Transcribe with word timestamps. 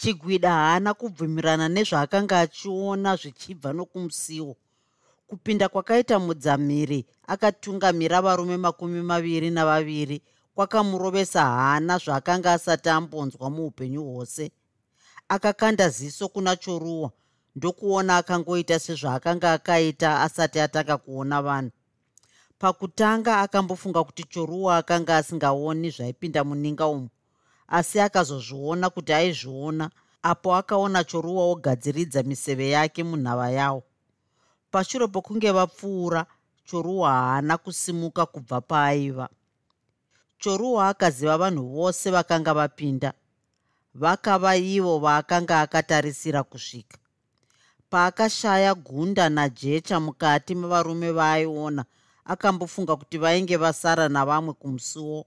chigwida 0.00 0.50
haana 0.52 0.90
kubvumirana 0.94 1.66
nezvaakanga 1.74 2.36
achiona 2.44 3.10
zvichibva 3.20 3.70
nokumusiwo. 3.72 4.52
Kupinda 5.28 5.66
kwakaita 5.68 6.18
mudzamiri 6.18 7.00
akatungamira 7.26 8.22
varume 8.22 8.56
makumi 8.56 9.02
maviri 9.02 9.50
navaviri 9.50 10.22
kwakamurovesa 10.54 11.42
hana 11.44 11.98
zvaakanga 11.98 12.52
asati 12.52 12.88
ambonzwa 12.88 13.50
muupenyu 13.50 14.02
hwose. 14.04 14.52
Akakanda 15.28 15.88
ziso 15.88 16.28
kuna 16.28 16.56
choruwa 16.56 17.10
ndokuona 17.56 18.16
akangoita 18.16 18.78
sezvaakanga 18.78 19.52
akaita 19.52 20.20
asati 20.22 20.60
atanga 20.60 20.96
kuona 20.96 21.42
vanhu. 21.42 21.70
Pakutanga 22.58 23.40
akambofunga 23.40 24.04
kuti 24.04 24.24
choruwa 24.24 24.76
akanga 24.76 25.16
asingaoni 25.16 25.90
zvaipinda 25.90 26.44
muninga 26.44 26.86
umu 26.86 27.08
asi 27.68 28.00
akazozviona 28.00 28.90
kuti 28.90 29.12
aizviona 29.12 29.90
apo 30.22 30.54
akaona 30.54 31.04
choruwa 31.04 31.44
ogadziridza 31.52 32.22
miseve 32.22 32.70
yake 32.70 33.04
munhava 33.04 33.50
yawo. 33.50 33.82
Pashure 34.70 35.06
pokunge 35.06 35.50
vapfuura 35.50 36.26
choruwa 36.64 37.10
haana 37.10 37.58
kusimuka 37.58 38.26
kubva 38.26 38.60
paaiva. 38.60 39.28
Choruwa 40.38 40.88
akaziva 40.88 41.38
vanhu 41.38 41.68
vose 41.68 42.10
vakanga 42.10 42.54
vapinda 42.54 43.12
vakava 43.94 44.56
ivo 44.56 44.98
vaakanga 44.98 45.60
akatarisira 45.60 46.42
kusvika. 46.42 46.98
Paakashaya 47.90 48.74
gunda 48.74 49.28
najecha 49.28 50.00
mukati 50.00 50.54
mevarume 50.54 51.12
vaaiona 51.12 51.84
akambofunga 52.24 52.96
kuti 52.96 53.18
vainge 53.18 53.56
vasara 53.56 54.08
navamwe 54.08 54.52
kumusuwo 54.52 55.26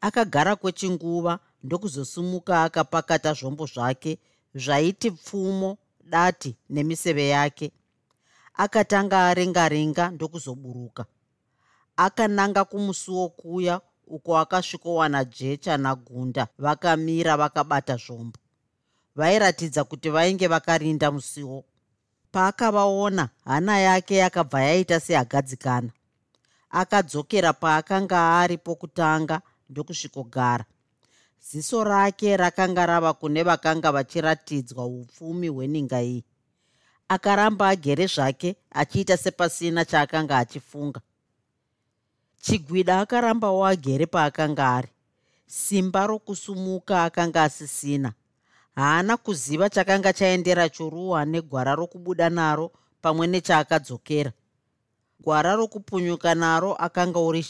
akagara 0.00 0.56
kwechinguva 0.56 1.38
ndokuzosimuka 1.64 2.62
akapakata 2.62 3.32
zvombo 3.32 3.66
zvake 3.66 4.18
zvaiti 4.54 5.10
pfumo 5.10 5.78
dati 6.04 6.56
nemiseve 6.70 7.28
yake. 7.28 7.72
Akatanga 8.54 9.28
arenga-renga 9.28 10.10
ndokuzoburuka. 10.10 11.04
Akananga 11.96 12.64
kumusuwo 12.64 13.28
kuya 13.28 13.80
uko 14.06 14.38
akasvikowana 14.38 15.24
jecha 15.24 15.76
nagunda 15.76 16.46
vakamira 16.58 17.36
vakabata 17.36 17.96
zvombo. 17.96 18.38
Vairatidza 19.16 19.84
kuti 19.84 20.10
vainge 20.10 20.46
vakarinda 20.46 21.10
musiwo. 21.10 21.64
Paakavaona 22.32 23.28
hana 23.44 23.78
yake 23.78 24.16
yakabva 24.16 24.62
yaita 24.62 25.00
seagadzikana. 25.00 25.90
Akadzokera 26.70 27.52
paakanga 27.52 28.38
ari 28.40 28.58
pokutanga 28.58 29.40
ndokusvikogara 29.70 30.64
ziso 31.50 31.84
rake 31.84 32.36
rakanga 32.36 32.86
rava 32.86 33.12
kune 33.12 33.42
vakanga 33.42 33.92
vachiratidzwa 33.92 34.86
upfumi 34.86 35.48
hweninga 35.48 36.02
iyi. 36.02 36.24
Akaramba 37.08 37.68
agere 37.68 38.06
zvake 38.06 38.56
achiita 38.70 39.16
sepasina 39.16 39.84
chaakanga 39.84 40.38
achifunga. 40.38 41.00
Chigwida 42.40 43.00
akarambawo 43.00 43.66
agere 43.66 44.06
paakanga 44.06 44.74
ari. 44.76 44.88
Simba 45.46 46.06
rokusumuka 46.06 47.04
akanga 47.04 47.42
asisina. 47.42 48.12
Haana 48.74 49.16
kuziva 49.16 49.70
chakanga 49.70 50.12
chaendera 50.12 50.68
choruwa 50.68 51.24
negwara 51.24 51.74
rokubuda 51.74 52.30
naro 52.30 52.72
pamwe 53.02 53.26
nechaakadzokera. 53.26 54.32
Gwara 55.20 55.54
rokupunyuka 55.54 56.34
naro 56.34 56.74
akanga 56.74 57.18
uri 57.20 57.42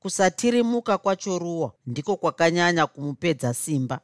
kusatirimuka 0.00 0.98
kwachoruwa 0.98 1.72
ndiko 1.86 2.16
kwakanyanya 2.16 2.86
kumupedza 2.86 3.54
simba. 3.54 4.00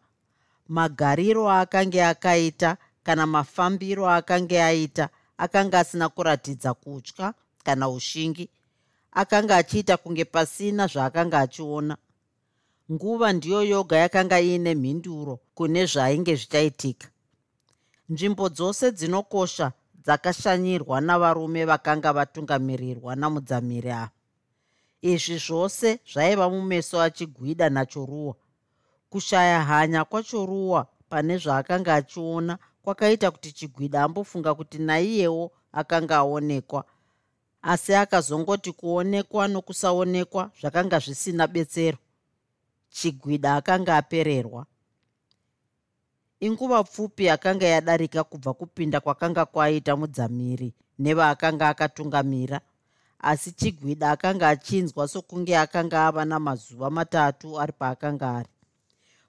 Magariro 0.68 1.50
akange 1.50 2.04
akaita 2.04 2.76
kana 3.02 3.26
mafambiro 3.26 4.10
akange 4.10 4.62
aita 4.62 5.08
akanga 5.38 5.78
asina 5.78 6.08
kuratidza 6.08 6.74
kutya 6.74 7.34
kana 7.64 7.88
ushingi 7.88 8.48
akanga 9.12 9.56
achiita 9.56 9.96
kunge 9.96 10.24
pasina 10.24 10.86
zvaakanga 10.86 11.38
achiona. 11.38 11.96
Nguva 12.92 13.32
ndiyo 13.32 13.62
yoga 13.62 13.96
yakanga 13.96 14.40
iine 14.40 14.74
mhinduro 14.74 15.38
kune 15.54 15.86
zvainge 15.86 16.34
zvichaitika. 16.36 17.08
Nzvimbo 18.08 18.48
dzose 18.48 18.92
dzinokosha 18.92 19.72
dzakashanyirwa 20.04 21.00
navarume 21.00 21.64
vakanga 21.64 22.12
vatungamirirwa 22.12 23.16
namudzamiri 23.16 23.90
ava 23.90 24.15
izvi 25.02 25.38
zvose 25.38 26.00
zvaiva 26.12 26.50
mumeso 26.50 27.00
achigwida 27.00 27.70
nachoruwa 27.70 28.34
kushaya 29.10 29.64
hanya 29.64 30.04
kwachoruwa 30.04 30.86
pane 31.08 31.38
zvaakanga 31.38 31.94
achiona 31.94 32.58
kwakaita 32.82 33.30
kuti 33.30 33.52
chigwida 33.52 34.02
ambofunga 34.02 34.54
kuti 34.54 34.78
naiyewo 34.78 35.52
akanga 35.72 36.16
aonekwa. 36.16 36.84
Asi 37.62 37.94
akazongoti 37.94 38.72
kuonekwa 38.72 39.48
nokusaonekwa 39.48 40.50
zvakanga 40.60 40.98
zvisina 40.98 41.46
betsero. 41.46 41.98
Chigwida 42.90 43.56
akanga 43.56 43.96
apererwa. 43.96 44.66
Inguva 46.40 46.84
pfupi 46.84 47.28
akanga 47.28 47.66
yadarika 47.66 48.24
kubva 48.24 48.54
kupinda 48.54 49.00
kwakanga 49.00 49.44
kwaita 49.44 49.96
mudzamiri 49.96 50.74
nevaakanga 50.98 51.68
akatungamira 51.68 52.60
asi 53.18 53.52
chigwida 53.52 54.10
akanga 54.10 54.48
achinzwa 54.48 55.08
sokunge 55.08 55.58
akanga 55.58 56.06
ava 56.06 56.24
namazuva 56.24 56.90
matatu 56.90 57.60
ari 57.60 57.72
paakanga 57.72 58.36
ari. 58.36 58.48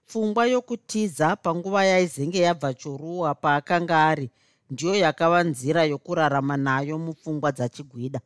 Pfungwa 0.08 0.48
yokutiza 0.48 1.36
panguva 1.36 1.86
yaizenge 1.86 2.40
yabva 2.40 2.74
choruwa 2.74 3.36
paakanga 3.36 4.08
ari 4.08 4.30
ndiyo 4.70 4.96
yakava 4.96 5.44
nzira 5.44 5.84
yokurarama 5.84 6.58
nayo 6.58 7.00
mupfungwa 7.00 7.52
dzachigwida. 7.52 8.20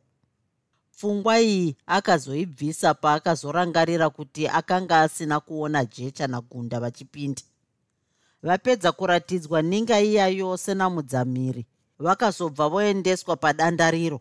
Pfungwa 0.96 1.40
iyi 1.40 1.76
akazoibvisa 1.86 2.94
paakazorangarira 2.94 4.10
kuti 4.10 4.48
akanga 4.48 5.00
asina 5.00 5.40
kuona 5.40 5.84
jecha 5.84 6.26
nagunda 6.26 6.80
vachipinda. 6.80 7.42
Vapedza 8.42 8.92
kuratidzwa 8.92 9.62
ninga 9.62 10.00
iya 10.00 10.28
yose 10.28 10.74
namudzamiri 10.74 11.66
vakazobva 11.98 12.68
voendeswa 12.68 13.36
padandariro 13.36 14.20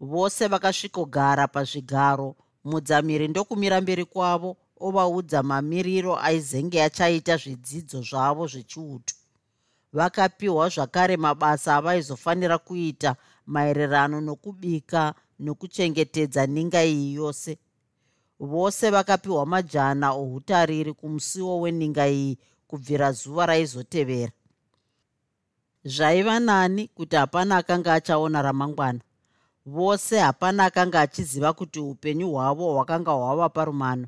vose 0.00 0.48
vakasvikogara 0.48 1.48
pazvigaro. 1.48 2.36
Mudzamiri 2.64 3.28
ndokumira 3.28 3.80
mberi 3.80 4.04
kwavo 4.04 4.56
ovaudza 4.80 5.42
mamiriro 5.42 6.16
aizenge 6.16 6.82
achaita 6.82 7.36
zvidzidzo 7.36 8.02
zvavo 8.02 8.46
zvechiuto. 8.46 9.14
Vakapiwa 9.92 10.68
zvakare 10.68 11.16
mabasa 11.16 11.76
avaizofanira 11.76 12.58
kuita 12.58 13.16
maererano 13.46 14.20
nokubika 14.20 15.14
nokuchengetedza 15.38 16.46
ninga 16.46 16.84
iyi 16.84 17.14
yose. 17.14 17.58
Vose 18.40 18.90
vakapiwa 18.90 19.46
majana 19.46 20.12
outariri 20.12 20.92
kumusiwo 20.92 21.60
weninga 21.60 22.08
iyi 22.08 22.38
kubvira 22.68 23.12
zuva 23.12 23.46
raizotevera. 23.46 24.32
Zvaiva 25.84 26.40
nani 26.40 26.88
kuti 26.88 27.16
hapana 27.16 27.56
akanga 27.56 27.94
achaona 27.94 28.42
ramangwana 28.42 29.00
vose 29.66 30.18
hapana 30.18 30.64
akanga 30.64 31.00
achiziva 31.00 31.52
kuti 31.52 31.80
upenyu 31.80 32.30
hwavo 32.30 32.74
hwakanga 32.74 33.10
hwava 33.10 33.48
parumano. 33.48 34.06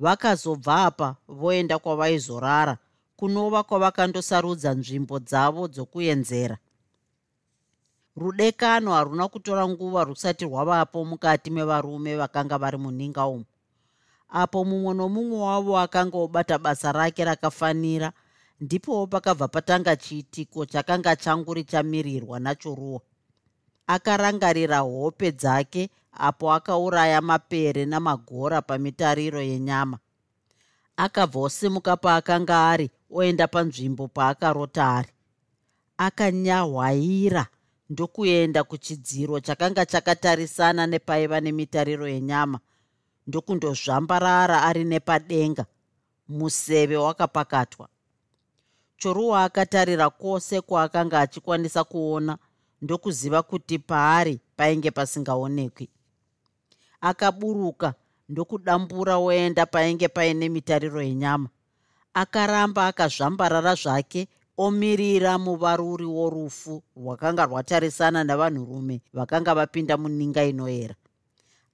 Vakazobva 0.00 0.84
apa 0.84 1.16
voenda 1.28 1.78
kwavaizorara 1.78 2.78
kunova 3.16 3.62
kwavakandosarudza 3.62 4.74
nzvimbo 4.74 5.18
dzavo 5.18 5.68
dzokuenzera. 5.68 6.58
Rudekano 8.16 8.92
haruna 8.92 9.28
kutora 9.28 9.68
nguva 9.68 10.04
rusati 10.04 10.44
rwavapo 10.44 11.04
mukati 11.04 11.50
mevarume 11.50 12.16
vakanga 12.16 12.58
vari 12.58 12.76
muninga 12.78 13.26
umu. 13.26 13.44
Apo 14.28 14.64
mumwe 14.64 14.94
nomumwe 14.94 15.38
wavo 15.40 15.78
akanga 15.78 16.18
obata 16.18 16.58
basa 16.58 16.92
rake 16.92 17.24
rakafanira 17.24 18.12
ndipowo 18.60 19.06
pakabva 19.06 19.48
patanga 19.48 19.96
chiitiko 19.96 20.66
chakanga 20.66 21.16
changuri 21.16 21.64
chamirirwa 21.64 22.40
nachoruwa 22.40 23.00
akarangarira 23.88 24.78
hope 24.78 25.32
dzake 25.32 25.90
apo 26.12 26.52
akauraya 26.52 27.20
mapere 27.20 27.84
namagora 27.86 28.62
pamitariro 28.62 29.40
yenyama. 29.42 29.98
Akabva 30.96 31.40
osimuka 31.40 31.96
paakanga 31.96 32.68
ari 32.70 32.90
oenda 33.10 33.46
panzvimbo 33.48 34.08
paakarota 34.08 34.84
ari. 34.96 35.12
Akanyahwaira 35.98 37.46
ndokuenda 37.90 38.64
kuchidziro 38.64 39.40
chakanga 39.40 39.86
chakatarisana 39.86 40.86
nepaiva 40.86 41.40
nemitariro 41.40 42.08
yenyama 42.08 42.58
ndokundozvambarara 43.26 44.62
ari 44.62 44.84
nepadenga. 44.84 45.66
Museve 46.28 46.96
wakapakatwa. 46.96 47.88
Choruwa 48.98 49.44
akatarira 49.44 50.10
kwose 50.10 50.60
kwaakanga 50.60 51.20
achikwanisa 51.20 51.84
kuona 51.84 52.38
ndokuziva 52.82 53.42
kuti 53.42 53.78
paari 53.78 54.40
painge 54.56 54.90
pasingaonekwi. 54.90 55.88
Akaburuka 57.00 57.94
ndokudambura 58.28 59.16
oenda 59.16 59.66
painge 59.66 60.08
paine 60.08 60.48
mitariro 60.48 61.02
yenyama. 61.02 61.48
Akaramba 62.14 62.86
akazvambarara 62.86 63.74
zvake 63.74 64.28
omirira 64.56 65.38
muvaruri 65.38 66.04
worufu 66.04 66.82
rwakanga 66.96 67.44
rwatarisana 67.46 68.24
navanhurume 68.24 69.00
vakanga 69.12 69.54
vapinda 69.54 69.96
muninga 69.96 70.44
inoyera. 70.44 70.94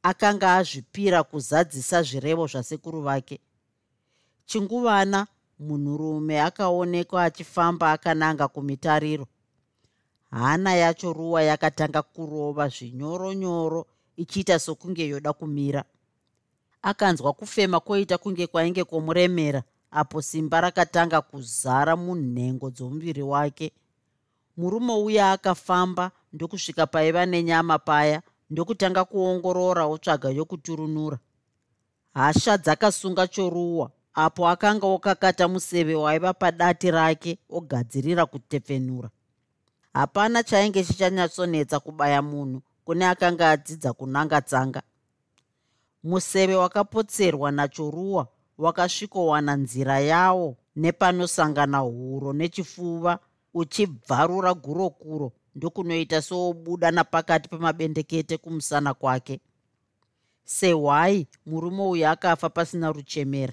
Akanga 0.03 0.55
azvipira 0.55 1.23
kuzadzisa 1.23 2.03
zvirevo 2.03 2.47
zvasekuru 2.47 3.01
vake. 3.03 3.41
Chinguvana 4.47 5.27
munhurume 5.59 6.41
akaonekwa 6.41 7.25
achifamba 7.25 7.93
akananga 7.93 8.49
kumitariro 8.49 9.27
hana 10.35 10.75
yacho 10.75 11.13
ruwa 11.13 11.43
yakatanga 11.43 12.03
kurova 12.03 12.69
zvinyoronyoro 12.69 13.87
ichiita 14.17 14.59
sokunge 14.59 15.09
yoda 15.09 15.33
kumira. 15.33 15.85
Akanzwa 16.83 17.33
kufema 17.33 17.81
kwoita 17.81 18.19
kunge 18.19 18.47
kwainge 18.47 18.85
kwomuremera 18.85 19.63
apo 19.91 20.23
simba 20.23 20.61
rakatanga 20.61 21.21
kuzara 21.21 21.97
munhengo 21.97 22.71
dzomuviri 22.71 23.23
wake. 23.23 23.73
Murume 24.57 24.93
uya 24.93 25.33
akafamba 25.33 26.11
ndokusvika 26.33 26.87
paiva 26.87 27.27
nenyama 27.27 27.79
paya 27.79 28.23
ndokutanga 28.51 29.05
kuongorora 29.05 29.85
otsvaga 29.87 30.29
yokuturunura. 30.31 31.19
Hasha 32.15 32.59
dzakasunga 32.59 33.27
choruwa 33.27 33.91
apo 34.15 34.49
akanga 34.49 34.87
okakata 34.87 35.49
museve 35.49 35.95
waiva 35.95 36.33
padati 36.35 36.91
rake 36.91 37.39
ogadzirira 37.51 38.27
kutepfenura 38.27 39.11
hapana 39.95 40.43
chainge 40.43 40.85
chichanyatsonetsa 40.85 41.81
kubaya 41.81 42.23
munhu 42.23 42.63
kune 42.85 43.07
akanga 43.07 43.51
adzidza 43.51 43.93
kunanga 43.93 44.41
tsanga. 44.41 44.83
Museve 46.03 46.55
wakapotserwa 46.55 47.51
nachoruwa 47.53 48.29
wakasvikowana 48.59 49.57
nzira 49.57 50.01
yawo 50.01 50.57
nepanosangana 50.77 51.79
huro 51.79 52.33
nechifuva 52.33 53.19
uchibvarura 53.55 54.55
gurokuro 54.55 55.33
ndokunoita 55.55 56.23
soobuda 56.23 56.91
napakati 56.91 57.49
pemabendekete 57.49 58.37
kumusana 58.37 58.95
kwake. 58.95 59.41
Sehwai 60.45 61.29
murume 61.47 61.83
uyu 61.83 62.09
akafa 62.09 62.51
pasina 62.51 62.93
ruchemera. 62.93 63.53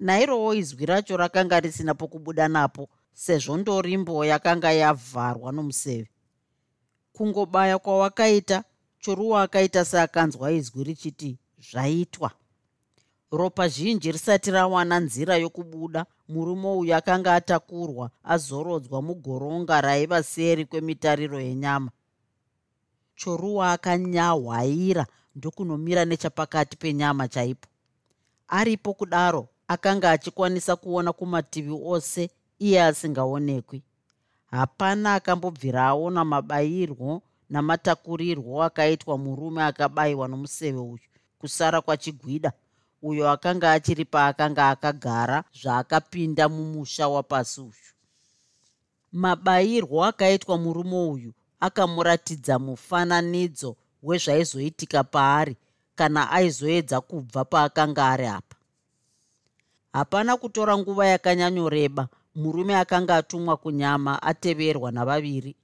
Nairowo 0.00 0.54
izwi 0.54 0.86
racho 0.86 1.16
rakanga 1.16 1.60
risina 1.60 1.94
pokubuda 1.94 2.48
napo 2.48 2.88
sezvo 3.14 3.56
ndorimbo 3.56 4.24
yakanga 4.24 4.72
yavharwa 4.72 5.52
nomuseve. 5.52 6.10
Kungobaya 7.12 7.78
kwawakaita 7.78 8.64
choruwa 9.00 9.42
akaita 9.42 9.84
seakanzwa 9.84 10.52
izwi 10.52 10.84
richiti 10.84 11.38
zvaitwa. 11.70 12.30
Ropa 13.30 13.68
zhinji 13.68 14.12
risati 14.12 14.50
rawana 14.50 15.00
nzira 15.00 15.36
yokubuda 15.36 16.06
murume 16.28 16.68
uyu 16.68 16.94
akanga 16.94 17.34
atakurwa 17.34 18.10
azorodzwa 18.24 19.02
mugoronga 19.02 19.80
raiva 19.80 20.22
seri 20.22 20.64
kwemitariro 20.64 21.40
yenyama. 21.40 21.90
Choruwa 23.16 23.72
akanyahwaira 23.72 25.06
ndokunomira 25.36 26.04
nechapakati 26.04 26.76
penyama 26.76 27.28
chaipo. 27.28 27.68
Aripo 28.48 28.94
kudaro 28.94 29.48
akanga 29.68 30.10
achikwanisa 30.10 30.76
kuona 30.76 31.12
kumativi 31.12 31.78
ose 31.84 32.30
iye 32.66 32.78
asingaonekwi. 32.88 33.78
Hapana 34.50 35.14
akambobvira 35.18 35.82
aona 35.86 36.24
mabayirwo 36.24 37.22
namatakurirwo 37.50 38.62
akaitwa 38.68 39.14
murume 39.18 39.62
akabayiwa 39.70 40.28
nomuseve 40.28 40.78
uyu 40.78 41.08
kusara 41.38 41.80
kwachigwida. 41.80 42.52
Uyo 43.02 43.30
akanga 43.30 43.72
achiri 43.72 44.04
paakanga 44.04 44.68
akagara 44.70 45.44
zvaakapinda 45.60 46.48
mumusha 46.48 47.08
wapasi 47.08 47.60
uyu. 47.60 47.90
Mabayirwo 49.12 50.04
akaitwa 50.04 50.58
murume 50.58 50.98
uyu 51.12 51.32
akamuratidza 51.60 52.58
mufananidzo 52.58 53.76
wezvaizoitika 54.02 55.04
paari 55.04 55.56
kana 55.94 56.30
aizoedza 56.30 57.00
kubva 57.00 57.44
paakanga 57.44 58.08
ari 58.08 58.26
apa. 58.26 58.56
Hapana 59.92 60.36
kutora 60.36 60.78
nguva 60.78 61.06
yakanyanyoreba 61.06 62.08
murume 62.34 62.76
akanga 62.76 63.16
atumwa 63.16 63.56
kunyama 63.56 64.22
ateverwa 64.22 64.92
navaviri. 64.92 65.56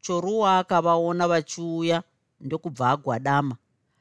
Choruwa 0.00 0.58
akavaona 0.58 1.28
vachiuya 1.28 2.02
ndokubva 2.40 2.90
agwadama. 2.90 3.56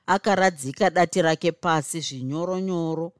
Akaradzika 0.05 0.89
dati 0.89 1.21
rake 1.21 1.51
pasi 1.51 1.99
zvinyoronyoro 1.99 3.11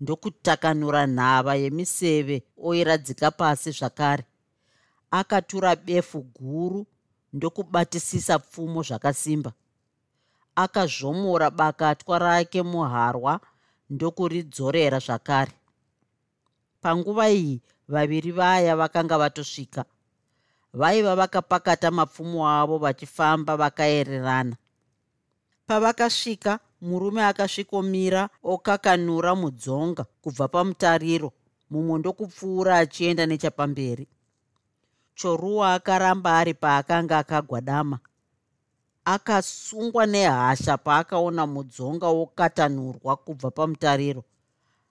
ndokutakanura 0.00 1.06
nhava 1.06 1.54
yemiseve 1.54 2.42
oiradzika 2.62 3.30
pasi 3.30 3.70
zvakare. 3.70 4.24
Akatura 5.10 5.76
befu 5.76 6.22
guru 6.22 6.86
ndokubatisisa 7.32 8.38
pfumo 8.38 8.82
zvakasimba. 8.82 9.52
Akazvomora 10.56 11.50
bakatwa 11.50 12.18
rake 12.18 12.62
muharwa 12.62 13.40
ndokuridzorera 13.90 14.98
zvakare. 14.98 15.52
Panguva 16.80 17.30
iyi 17.30 17.60
vaviri 17.88 18.30
vaya 18.30 18.76
vakanga 18.76 19.18
vatosvika. 19.18 19.84
Vaiva 20.74 21.16
vakapakata 21.16 21.90
mapfumo 21.90 22.48
avo 22.48 22.78
vachifamba 22.78 23.56
vakaererana. 23.56 24.56
Pavakasvika 25.66 26.58
murume 26.80 27.24
akasvikomira 27.24 28.28
okakanura 28.42 29.34
mudzonga 29.34 30.04
kubva 30.22 30.48
pamutariro 30.48 31.32
mumwe 31.70 31.98
ndokupfuura 31.98 32.78
achienda 32.78 33.26
nechapamberi. 33.26 34.08
Choruwa 35.14 35.74
akaramba 35.74 36.38
ari 36.38 36.54
paakanga 36.54 37.18
akagwadama. 37.18 37.98
Akasungwa 39.04 40.06
nehasha 40.06 40.78
paakaona 40.78 41.46
mudzonga 41.46 42.08
wokatanurwa 42.08 43.16
kubva 43.16 43.50
pamutariro 43.50 44.24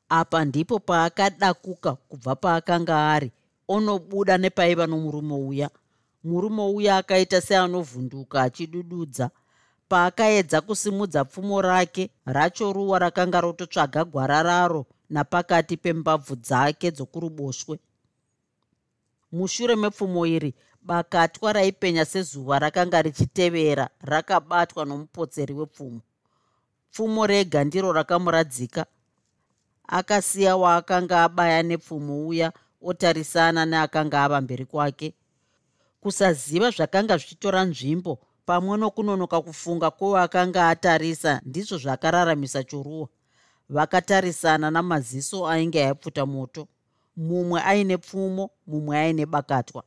apa 0.10 0.46
ndipo 0.46 0.80
paakadakuka 0.80 1.96
kubva 1.96 2.36
paakanga 2.36 3.12
ari 3.14 3.32
onobuda 3.68 4.38
nepaiva 4.38 4.88
nomurume 4.88 5.34
uya. 5.36 5.70
Murume 6.24 6.62
uya 6.64 6.98
akaita 6.98 7.42
seanovhunduka 7.42 8.42
achidududza. 8.42 9.30
Paakaedza 9.90 10.62
kusimudza 10.62 11.26
pfumo 11.26 11.62
rake 11.62 12.10
racho 12.26 12.74
ruwa 12.74 13.00
rakanga 13.00 13.42
rototsvaga 13.42 14.06
gwara 14.06 14.44
raro 14.44 14.86
napakati 15.10 15.78
pembabvu 15.78 16.36
dzake 16.36 16.92
dzokuruboshwe. 16.92 17.80
Mushure 19.32 19.76
mepfumo 19.76 20.26
iri 20.26 20.54
bakatwa 20.82 21.54
raipenya 21.54 22.06
sezuva 22.06 22.60
rakanga 22.60 23.02
richitevera 23.02 23.90
rakabatwa 24.02 24.86
nomupotseri 24.86 25.54
wepfumo. 25.54 26.02
Pfumo 26.92 27.28
rega 27.28 27.64
ndiro 27.64 27.94
rakamuradzika 27.94 28.86
akasiya 29.88 30.56
waakanga 30.56 31.24
abaya 31.24 31.64
nepfumo 31.64 32.28
uya 32.28 32.54
otarisana 32.82 33.66
neakanga 33.66 34.24
ava 34.24 34.42
mberi 34.42 34.66
kwake. 34.66 35.14
Kusaziva 36.02 36.70
zvakanga 36.72 37.18
zvichitora 37.18 37.64
nzvimbo 37.64 38.20
pamwe 38.46 38.78
nokunonoka 38.78 39.42
kufunga 39.42 39.92
kwowakanga 39.92 40.70
atarisa 40.70 41.42
ndizvo 41.46 41.78
zvakararamisa 41.78 42.64
choruwa. 42.64 43.08
Vakatarisana 43.70 44.72
namaziso 44.72 45.48
ainge 45.48 45.86
aipfuta 45.86 46.26
moto. 46.26 46.68
Mumwe 47.18 47.62
aine 47.62 47.98
pfumo 47.98 48.50
mumwe 48.68 48.98
aine 48.98 49.26
bakatwa. 49.26 49.84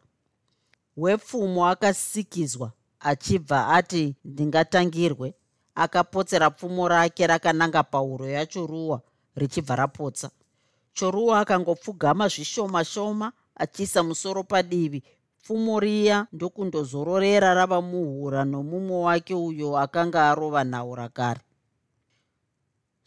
Wepfumo 0.97 1.67
akasikizwa 1.67 2.73
achibva 3.01 3.69
ati 3.69 4.17
ndingatangirwe. 4.25 5.35
Akapotsera 5.75 6.51
pfumo 6.51 6.89
rake 6.89 7.27
rakananga 7.27 7.83
pauro 7.83 8.29
yachoruwa 8.29 9.01
richibva 9.39 9.77
rapotsa. 9.77 10.31
Choruwa 10.93 11.41
akangopfugama 11.41 12.29
zvishoma 12.29 12.85
shoma 12.85 13.33
achiisa 13.55 14.03
musoro 14.03 14.43
padivi. 14.45 15.03
Pfumo 15.43 15.81
riya 15.81 16.27
ndokundozororera 16.33 17.55
rava 17.55 17.81
muhura 17.83 18.45
nomumwe 18.45 18.97
wake 18.97 19.35
uyo 19.35 19.79
akanga 19.79 20.31
arova 20.31 20.65
nhaura 20.65 21.09
kare 21.09 21.41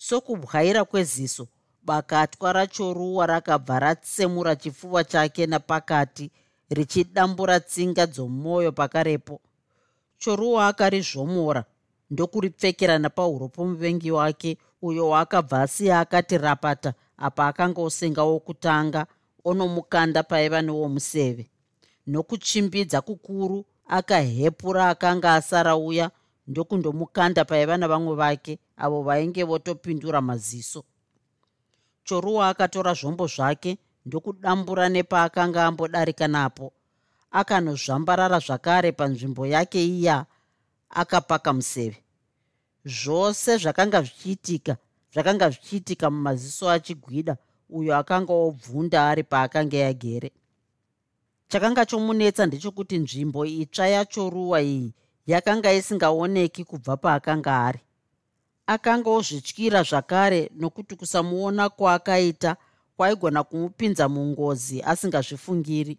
sokubwaira 0.07 0.85
kweziso 0.85 1.47
bakatwa 1.83 2.53
rachoruwa 2.53 3.25
rakabva 3.25 3.79
ratsemura 3.79 4.55
chipfuva 4.55 5.03
chake 5.03 5.45
napakati 5.47 6.31
richidambura 6.69 7.59
tsinga 7.59 8.05
dzomwoyo 8.07 8.71
pakarepo. 8.71 9.41
Choruwa 10.17 10.67
akarizvomora 10.67 11.65
ndokuripfekera 12.11 12.99
napahuro 12.99 13.47
pomuvengi 13.47 14.11
wake 14.11 14.57
uyo 14.81 15.09
waakabva 15.09 15.61
asiya 15.61 15.99
akati 15.99 16.37
rapata 16.37 16.93
apa 17.17 17.47
akanga 17.47 17.81
osenga 17.81 18.23
wokutanga 18.23 19.05
onomukanda 19.43 20.23
paiva 20.23 20.61
newomuseve. 20.61 21.49
Nokuchimbidza 22.07 23.01
kukuru 23.01 23.65
akahepura 23.87 24.89
akanga 24.89 25.33
asara 25.33 25.75
uya 25.75 26.11
ndokundomukanda 26.47 27.45
paiva 27.45 27.77
navamwe 27.77 28.15
vake 28.15 28.59
avo 28.77 29.01
vainge 29.01 29.43
votopindura 29.43 30.21
maziso. 30.21 30.83
Choruwa 32.03 32.49
akatora 32.49 32.93
zvombo 32.93 33.27
zvake 33.27 33.77
ndokudambura 34.05 34.89
nepaakanga 34.89 35.65
ambodarika 35.65 36.27
napo. 36.27 36.73
Akanozvambarara 37.31 38.39
zvakare 38.39 38.91
panzvimbo 38.91 39.47
yake 39.47 39.85
iya 39.85 40.25
akapaka 40.89 41.53
museve 41.53 42.00
zvose 42.85 43.57
zvakanga 43.57 44.01
zvichiitika 44.01 44.77
zvakanga 45.13 45.49
zvichiitika 45.49 46.09
mumaziso 46.09 46.69
achigwida 46.69 47.37
uyo 47.69 47.97
akanga 47.97 48.33
obvunda 48.33 49.09
ari 49.09 49.23
paakanga 49.23 49.77
yagere. 49.77 50.31
Chakanga 51.47 51.85
chomunetsa 51.85 52.45
ndechekuti 52.45 52.97
nzvimbo 52.97 53.45
itsva 53.45 53.87
yachoruwa 53.87 54.61
iyi 54.61 54.93
yakanga 55.27 55.73
isingaoneki 55.73 56.63
kubva 56.63 56.97
paakanga 56.97 57.65
ari. 57.67 57.79
Akanga 58.67 59.09
ozvityira 59.09 59.83
zvakare 59.83 60.51
nokuti 60.59 60.95
kusamuona 60.95 61.69
kwaakaita 61.69 62.55
kwaigona 62.97 63.43
kumupinza 63.43 64.09
mungozi 64.09 64.81
asingazvifungiri. 64.81 65.97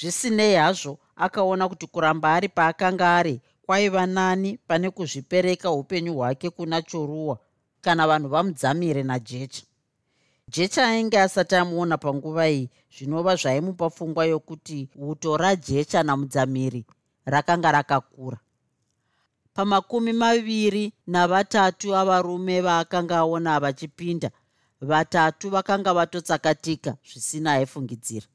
Zvisinei 0.00 0.54
hazvo 0.54 0.98
akaona 1.16 1.68
kuti 1.68 1.86
kuramba 1.86 2.34
ari 2.34 2.48
paakanga 2.48 3.16
ari 3.16 3.40
kwaiva 3.70 4.06
nani 4.06 4.58
pane 4.66 4.90
kuzvipereka 4.90 5.70
upenyu 5.70 6.14
hwake 6.14 6.50
kuna 6.50 6.82
choruwa 6.82 7.38
kana 7.80 8.06
vanhu 8.06 8.28
vamudzamire 8.28 9.02
najecha. 9.02 9.62
Jecha 10.48 10.86
ainge 10.88 11.20
asati 11.20 11.54
amuona 11.54 11.98
panguva 11.98 12.48
iyi 12.50 12.70
zvinova 12.94 13.36
zvaimupa 13.36 13.90
pfungwa 13.90 14.24
yokuti 14.26 14.88
uto 14.98 15.36
rajecha 15.36 16.02
namudzamiri 16.02 16.84
rakanga 17.24 17.72
rakakura. 17.72 18.38
Pamakumi 19.54 20.12
maviri 20.12 20.92
navatatu 21.06 21.96
avarume 21.96 22.60
vaakanga 22.60 23.16
aona 23.18 23.60
vachipinda 23.60 24.30
vatatu 24.80 25.50
vakanga 25.50 25.94
vatotsakatika 25.94 26.96
zvisina 27.08 27.52
aifungidzira 27.52 28.26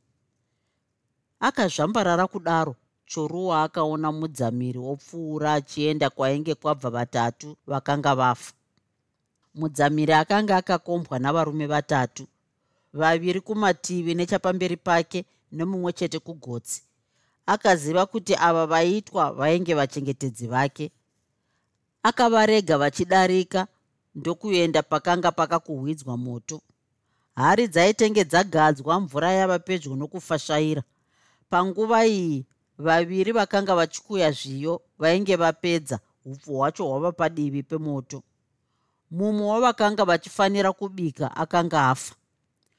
akazvambarara 1.40 2.28
kudaro 2.28 2.76
choruwa 3.06 3.64
akaona 3.64 4.12
mudzamiri 4.12 4.80
wopfuura 4.80 5.54
achienda 5.54 6.10
kwainge 6.10 6.56
kwabva 6.56 6.90
vatatu 6.90 7.56
vakanga 7.68 8.16
vafa. 8.16 8.54
Mudzamiri 9.56 10.14
akanga 10.14 10.58
akakombwa 10.58 11.20
navarume 11.20 11.68
vatatu 11.68 12.28
vaviri 12.94 13.42
kumativi 13.42 14.16
nechapamberi 14.16 14.78
pake 14.78 15.26
nemumwe 15.52 15.94
chete 15.94 16.20
kugotsi. 16.20 16.84
Akaziva 17.46 18.06
kuti 18.06 18.36
ava 18.36 18.66
vaitwa 18.68 19.34
vainge 19.34 19.74
vachengetedzi 19.74 20.48
vake. 20.48 20.92
Akavarega 22.04 22.78
vachidarika 22.78 23.68
ndokuenda 24.16 24.84
pakanga 24.84 25.32
pakakuhwidzwa 25.32 26.18
moto. 26.18 26.62
Hari 27.36 27.68
dzaitenge 27.68 28.24
dzagadzwa 28.26 29.00
mvura 29.00 29.32
yava 29.32 29.60
pedyo 29.60 29.96
nokufashaira. 29.96 30.84
Panguva 31.50 32.06
iyi 32.08 32.46
vaviri 32.78 33.32
vakanga 33.32 33.76
vachikuya 33.76 34.32
zviyo 34.32 34.82
vainge 35.00 35.36
vapedza 35.36 36.00
upfu 36.26 36.54
hwacho 36.58 36.86
hwava 36.88 37.12
padivi 37.12 37.64
pemoto. 37.64 38.24
Mumwe 39.12 39.48
wavakanga 39.48 40.06
vachifanira 40.06 40.74
kubika 40.74 41.36
akanga 41.36 41.90
afa. 41.90 42.16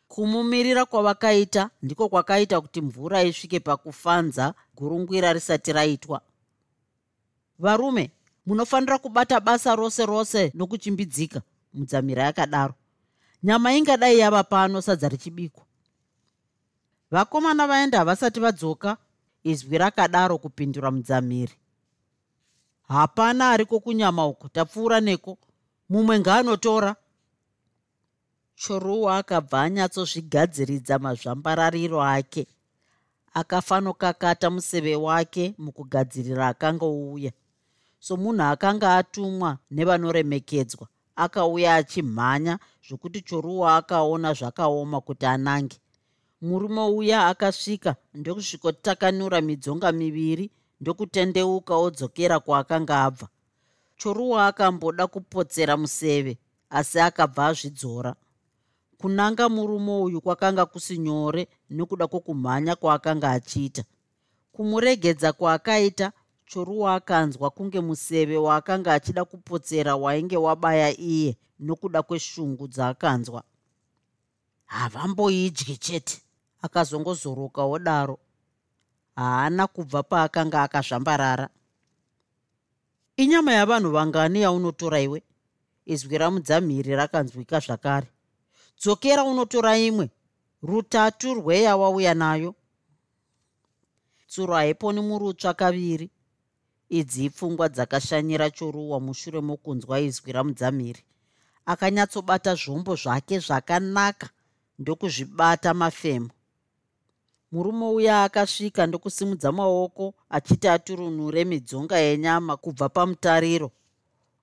Kumumirira 0.08 0.84
kwavakaita 0.84 1.70
ndiko 1.82 2.08
kwakaita 2.08 2.60
kuti 2.60 2.80
mvura 2.80 3.22
isvike 3.22 3.60
pakufanza 3.60 4.54
gurungwira 4.76 5.32
risati 5.32 5.72
raitwa. 5.72 6.20
Varume 7.58 8.10
munofanira 8.46 8.98
kubata 8.98 9.40
basa 9.40 9.74
rose 9.76 10.06
rose 10.06 10.50
nokuchimbidzika 10.54 11.42
mudzamira 11.74 12.22
yakadaro. 12.22 12.74
Nyama 13.42 13.72
ingadai 13.74 14.18
yava 14.18 14.44
pano 14.44 14.82
sadza 14.82 15.08
richibikwa. 15.08 15.64
Vakomana 17.10 17.66
vaenda 17.66 17.98
havasati 17.98 18.40
vadzoka 18.40 18.96
izwi 19.50 19.78
rakadaro 19.78 20.38
kupindura 20.38 20.90
mudzamiri. 20.90 21.54
Hapana 22.88 23.50
ariko 23.50 23.80
kunyama 23.80 24.26
uku 24.26 24.48
tapfuura 24.48 25.00
neko 25.00 25.38
mumwe 25.90 26.14
ngaanotora. 26.20 26.96
Choruwa 28.60 29.16
akabva 29.20 29.62
anyatsozvigadziridza 29.62 30.98
mazvambarariro 30.98 32.02
ake. 32.02 32.46
Akafanokakata 33.34 34.50
museve 34.50 34.96
wake 34.96 35.54
mukugadzirira 35.58 36.48
akanga 36.48 36.86
ouya 36.86 37.32
somunhu 38.06 38.42
akanga 38.42 38.96
atumwa 38.96 39.58
nevanoremekedzwa 39.70 40.86
akauya 41.16 41.74
achimhanya 41.74 42.58
zvokuti 42.86 43.20
choruwa 43.28 43.76
akaona 43.76 44.32
zvakaoma 44.38 45.00
kuti 45.00 45.26
anange 45.26 45.76
murume 46.42 46.80
uya 46.80 47.26
akasvika 47.26 47.96
ndokusvikotakanura 48.14 49.40
midzonga 49.40 49.92
miviri 49.92 50.50
ndokutendeuka 50.80 51.74
odzokera 51.76 52.40
kwaakanga 52.40 53.04
abva. 53.04 53.28
Choruwa 53.98 54.46
akamboda 54.46 55.06
kupotsera 55.06 55.76
museve 55.76 56.38
asi 56.70 57.00
akabva 57.00 57.46
azvidzora. 57.46 58.14
Kunanga 58.98 59.48
murume 59.48 59.92
uyu 60.06 60.20
kwakanga 60.20 60.66
kusi 60.66 60.98
nyore 60.98 61.48
nokuda 61.70 62.06
kwokumhanya 62.06 62.76
kwaakanga 62.76 63.30
achiita. 63.30 63.84
Kumuregedza 64.52 65.32
kwaakaita 65.32 66.12
choruwa 66.46 66.94
akanzwa 66.94 67.50
kunge 67.50 67.80
museve 67.80 68.36
waakanga 68.36 68.92
achida 68.94 69.24
kupotsera 69.24 69.96
wainge 69.96 70.36
wabaya 70.36 71.00
iye 71.00 71.36
nokuda 71.60 72.02
kweshungu 72.02 72.68
dzaakanzwa 72.68 73.42
havamboidyi 74.66 75.76
chete 75.76 76.22
akazongozoroka 76.66 77.62
wodaro 77.70 78.16
haana 79.16 79.66
kubva 79.66 80.02
paakanga 80.02 80.62
akazvambarara. 80.62 81.48
Inyama 83.16 83.52
yavanhu 83.52 83.90
vangani 83.90 84.42
yaunotora 84.42 85.00
iwe? 85.00 85.22
Izwi 85.86 86.18
ramudzamhiri 86.18 86.92
rakanzwika 86.96 87.60
zvakare. 87.60 88.08
Dzokera 88.80 89.24
unotora 89.24 89.78
imwe. 89.78 90.10
Rutatu 90.62 91.34
rweya 91.34 91.76
wauya 91.76 92.14
nayo. 92.14 92.54
Tsuro 94.28 94.54
haiponi 94.54 95.00
murutsva 95.00 95.54
kaviri. 95.54 96.10
Idzi 96.88 97.24
ipfungwa 97.24 97.68
dzakashanyira 97.68 98.50
choruwa 98.50 99.00
mushure 99.00 99.40
mokunzwa 99.40 100.00
izwi 100.00 100.32
ramudzamhiri. 100.32 101.02
Akanyatsobata 101.66 102.54
zvombo 102.54 102.96
zvake 102.96 103.38
zvakanaka 103.38 104.28
ndokuzvibata 104.78 105.74
mafemo 105.74 106.30
murume 107.52 107.86
uya 107.86 108.22
akasvika 108.24 108.86
ndokusimudza 108.86 109.52
maoko 109.52 110.14
achiti 110.30 110.68
aturunure 110.68 111.44
midzonga 111.44 111.96
yenyama 111.98 112.56
kubva 112.56 112.88
pamutariro. 112.88 113.70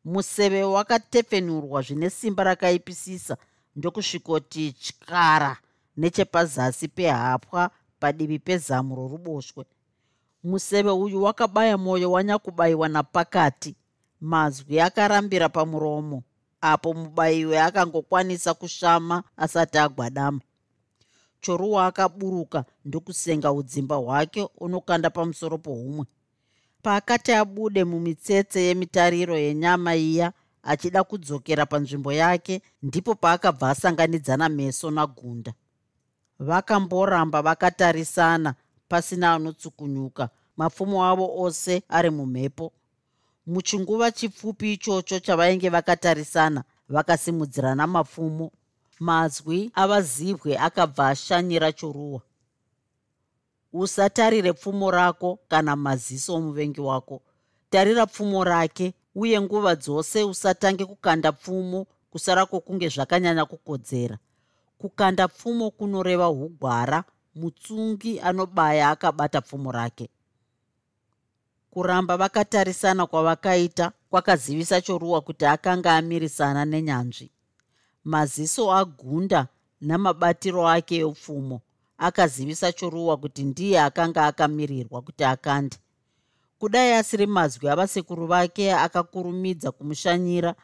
Museve 0.05 0.63
wakatepfenurwa 0.63 1.81
zvine 1.81 2.10
simba 2.10 2.43
rakaipisisa 2.43 3.38
ndokusvikoti 3.75 4.72
tyara 4.72 5.57
nechepazasi 5.98 6.88
pehapwa 6.88 7.72
padivi 8.00 8.39
pezamu 8.39 8.95
roruboshwe. 8.95 9.65
Museve 10.43 10.89
uyu 10.89 11.24
wakabaya 11.24 11.77
mwoyo 11.77 12.12
wanyakubayiwa 12.12 12.89
napakati. 12.89 13.75
Mazwi 14.22 14.79
akarambira 14.79 15.50
pamuromo 15.50 16.24
apo 16.62 16.93
mubayiwe 16.93 17.62
akangokwanisa 17.62 18.53
kushama 18.53 19.24
asati 19.38 19.77
agwadama 19.77 20.39
choruwa 21.43 21.85
akaburuka 21.85 22.65
ndokusenga 22.85 23.51
udzimba 23.51 23.95
hwake 23.95 24.47
unokanda 24.57 25.09
pamusoro 25.09 25.57
pohumwe. 25.57 26.05
Paakati 26.81 27.31
abude 27.31 27.83
mumitsetse 27.83 28.62
yemitariro 28.67 29.38
yenyama 29.38 29.95
iya 29.95 30.27
achida 30.63 31.03
kudzokera 31.03 31.65
panzvimbo 31.65 32.13
yake 32.13 32.62
ndipo 32.83 33.15
paakabva 33.15 33.69
asanganidzana 33.69 34.50
meso 34.50 34.91
nagunda. 34.91 35.53
Vakamboramba 36.39 37.41
vakatarisana 37.41 38.55
pasina 38.89 39.33
anotsukunyuka 39.33 40.29
mapfumo 40.57 41.05
avo 41.05 41.41
ose 41.43 41.83
ari 41.89 42.09
mumhepo. 42.09 42.71
Muchinguva 43.47 44.12
chipfupi 44.12 44.73
ichocho 44.73 45.19
chavainge 45.19 45.69
vakatarisana 45.69 46.63
vakasimudzirana 46.89 47.88
mapfumo 47.88 48.51
mazwi 49.07 49.72
avazibwe 49.74 50.51
akabva 50.67 51.07
ashanyira 51.07 51.72
choruwa. 51.72 52.22
Usatarire 53.74 54.53
pfumo 54.53 54.91
rako 54.91 55.39
kana 55.48 55.75
maziso 55.75 56.36
omuvengi 56.36 56.81
wako. 56.81 57.22
Tarira 57.69 58.05
pfumo 58.05 58.43
rake 58.43 58.93
uye 59.15 59.41
nguva 59.41 59.75
dzose 59.75 60.24
usatange 60.24 60.86
kukanda 60.86 61.31
pfumo 61.31 61.88
kusara 62.12 62.45
kwokunge 62.45 62.88
zvakanyanya 62.89 63.45
kukodzera. 63.45 64.17
Kukanda 64.77 65.27
pfumo 65.27 65.72
kunoreva 65.72 66.29
ugwara 66.29 67.03
mutsungi 67.36 68.19
anobaya 68.19 68.89
akabata 68.89 69.41
pfumo 69.41 69.72
rake. 69.72 70.10
Kuramba 71.72 72.17
vakatarisana 72.17 73.05
kwavakaita 73.05 73.91
kwakazivisa 74.10 74.81
choruwa 74.81 75.22
kuti 75.22 75.45
akanga 75.45 75.95
amirisana 75.98 76.65
nenyanzvi 76.65 77.31
maziso 78.03 78.74
agunda 78.74 79.48
namabatiro 79.81 80.67
ake 80.69 80.95
eupfumo 80.98 81.62
akazivisa 81.98 82.72
choruwa 82.72 83.17
kuti 83.17 83.43
ndiye 83.43 83.81
akanga 83.81 84.25
akamirirwa 84.25 85.01
kuti 85.01 85.24
akande. 85.24 85.77
Kudai 86.60 86.93
asiri 86.93 87.25
mazwi 87.27 87.69
avasekuru 87.69 88.27
vake 88.27 88.74
akakurumidza 88.74 89.72
kumushanyira 89.72 90.55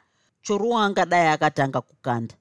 choruwa 0.41 0.85
angadai 0.85 1.27
akatanga 1.27 1.81
kukanda. 1.81 2.35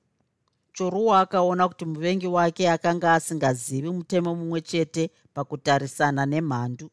Choruwa 0.72 1.20
akaona 1.20 1.68
kuti 1.68 1.84
muvengi 1.84 2.26
wake 2.26 2.70
akanga 2.70 3.14
asingazivi 3.14 3.90
mutemo 3.90 4.34
mumwe 4.34 4.60
chete 4.60 5.10
pakutarisana 5.34 6.26
nemhandu 6.26 6.90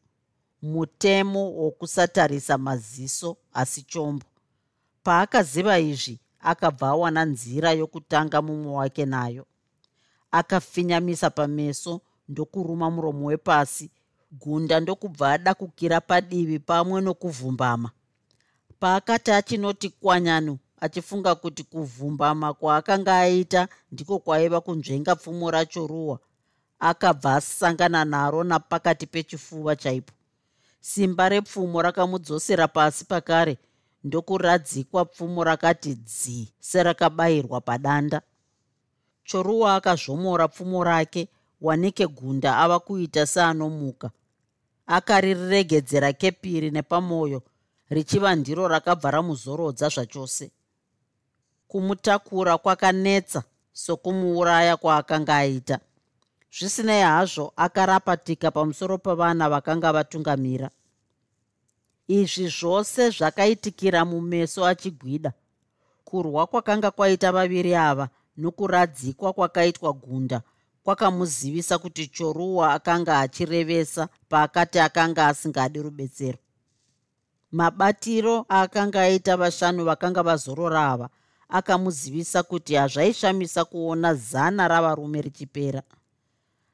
mutemo 0.62 1.52
wokusatarisa 1.52 2.58
maziso 2.58 3.36
asi 3.52 3.82
chombo. 3.82 4.26
Paakaziva 5.02 5.78
izvi 5.78 6.18
akabva 6.50 6.86
awana 6.94 7.22
nzira 7.24 7.70
yokutanga 7.80 8.38
mumwe 8.46 8.72
wake 8.78 9.04
nayo. 9.06 9.44
Akafinyamisa 10.30 11.30
pameso 11.30 12.00
ndokuruma 12.28 12.90
muromo 12.90 13.26
wepasi 13.26 13.90
gunda 14.32 14.80
ndokubva 14.80 15.32
adakukira 15.32 16.00
padivi 16.00 16.58
pamwe 16.58 17.00
nokuvhumbama. 17.00 17.90
Paakati 18.80 19.30
achinoti 19.30 19.88
kwanyanu 19.88 20.58
achifunga 20.80 21.34
kuti 21.34 21.62
kuvhumbama 21.64 22.54
kwaakanga 22.54 23.18
aita 23.18 23.68
ndiko 23.92 24.18
kwaiva 24.18 24.60
kunzvenga 24.60 25.16
pfumo 25.16 25.50
racho 25.50 25.86
ruwa 25.86 26.18
akabva 26.78 27.34
asangana 27.36 28.04
naro 28.04 28.44
napakati 28.44 29.06
pechifuva 29.06 29.76
chaipo. 29.76 30.12
Simba 30.80 31.28
repfumo 31.28 31.82
rakamudzosera 31.82 32.68
pasi 32.68 33.04
pakare 33.04 33.58
ndokuradzikwa 34.06 35.04
pfumo 35.04 35.44
rakati 35.44 35.94
dzi 35.94 36.52
serakabayirwa 36.60 37.60
padanda. 37.60 38.22
Choruwa 39.24 39.74
akazvomora 39.74 40.48
pfumo 40.48 40.84
rake 40.84 41.28
wanike 41.60 42.06
gunda 42.06 42.58
ava 42.58 42.78
kuita 42.78 43.26
seanomuka. 43.26 44.10
Akariregedzera 44.86 46.12
kepiri 46.12 46.70
nepamwoyo 46.70 47.42
richiva 47.90 48.34
ndiro 48.34 48.68
rakabva 48.68 49.10
ramuzorodza 49.10 49.88
zvachose. 49.88 50.50
Kumutakura 51.68 52.58
kwakanetsa 52.58 53.42
sokumuuraya 53.72 54.76
kwaakanga 54.76 55.36
aita. 55.36 55.78
Zvisinei 56.58 57.02
hazvo 57.02 57.52
akarapatika 57.56 58.50
pamusoro 58.50 58.98
pavana 58.98 59.50
vakanga 59.50 59.92
vatungamira 59.92 60.70
izvi 62.08 62.48
zvose 62.48 63.10
zvakaitikira 63.10 64.04
mumeso 64.04 64.66
achigwida. 64.66 65.32
Kurwa 66.04 66.46
kwakanga 66.46 66.90
kwaita 66.90 67.32
vaviri 67.32 67.74
ava 67.74 68.08
nokuradzikwa 68.36 69.32
kwakaitwa 69.32 69.92
gunda 69.92 70.42
kwakamuzivisa 70.84 71.78
kuti 71.78 72.06
choruwa 72.06 72.72
akanga 72.74 73.18
achirevesa 73.18 74.08
paakati 74.28 74.78
akanga 74.78 75.26
asingadi 75.26 75.82
rubetsero. 75.82 76.38
Mabatiro 77.52 78.46
aakanga 78.50 79.02
aita 79.02 79.36
vashanu 79.36 79.84
vakanga 79.84 80.22
vazorora 80.22 80.88
ava 80.88 81.08
akamuzivisa 81.48 82.42
kuti 82.42 82.74
hazvaishamisa 82.74 83.64
kuona 83.64 84.14
zana 84.14 84.68
ravarume 84.68 85.22
richipera. 85.22 85.82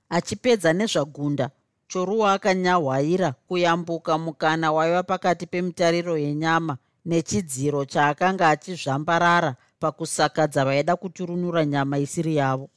Achipedza 0.08 0.72
nezvagunda 0.72 1.50
choruwa 1.92 2.32
akanyahwaira 2.32 3.32
kuyambuka 3.48 4.18
mukana 4.18 4.72
waiva 4.72 5.02
pakati 5.02 5.46
pemitariro 5.46 6.18
yenyama 6.18 6.76
nechidziro 7.04 7.84
chaakanga 7.84 8.48
achizvambarara 8.48 9.56
pakusakadza 9.80 10.64
vaida 10.64 10.96
kuturunura 10.96 11.64
nyama 11.64 11.98
isiri 11.98 12.36
yavo. 12.36 12.70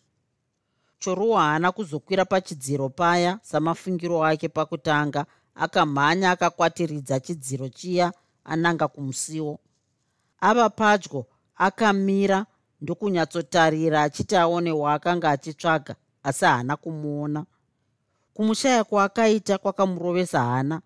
Choruwa 1.00 1.42
haana 1.42 1.72
kuzokwira 1.72 2.26
pachidziro 2.26 2.90
paya 2.90 3.40
samafungiro 3.42 4.26
ake 4.26 4.50
pakutanga 4.50 5.26
akamhanya 5.56 6.32
akakwatiridza 6.32 7.20
chidziro 7.20 7.70
chiya 7.70 8.12
ananga 8.44 8.88
kumusiwo. 8.88 9.60
Ava 10.40 10.70
padyo 10.70 11.26
akamira 11.56 12.46
ndokunyatsotarira 12.82 14.02
achiti 14.04 14.36
aone 14.36 14.72
waakanga 14.72 15.30
achitsvaga 15.32 15.96
asi 16.24 16.46
haana 16.46 16.76
kumuona 16.76 17.46
kumushaya 18.36 18.84
kwaakaita 18.84 19.58
kwakamurovesa 19.58 20.44
hana 20.44 20.82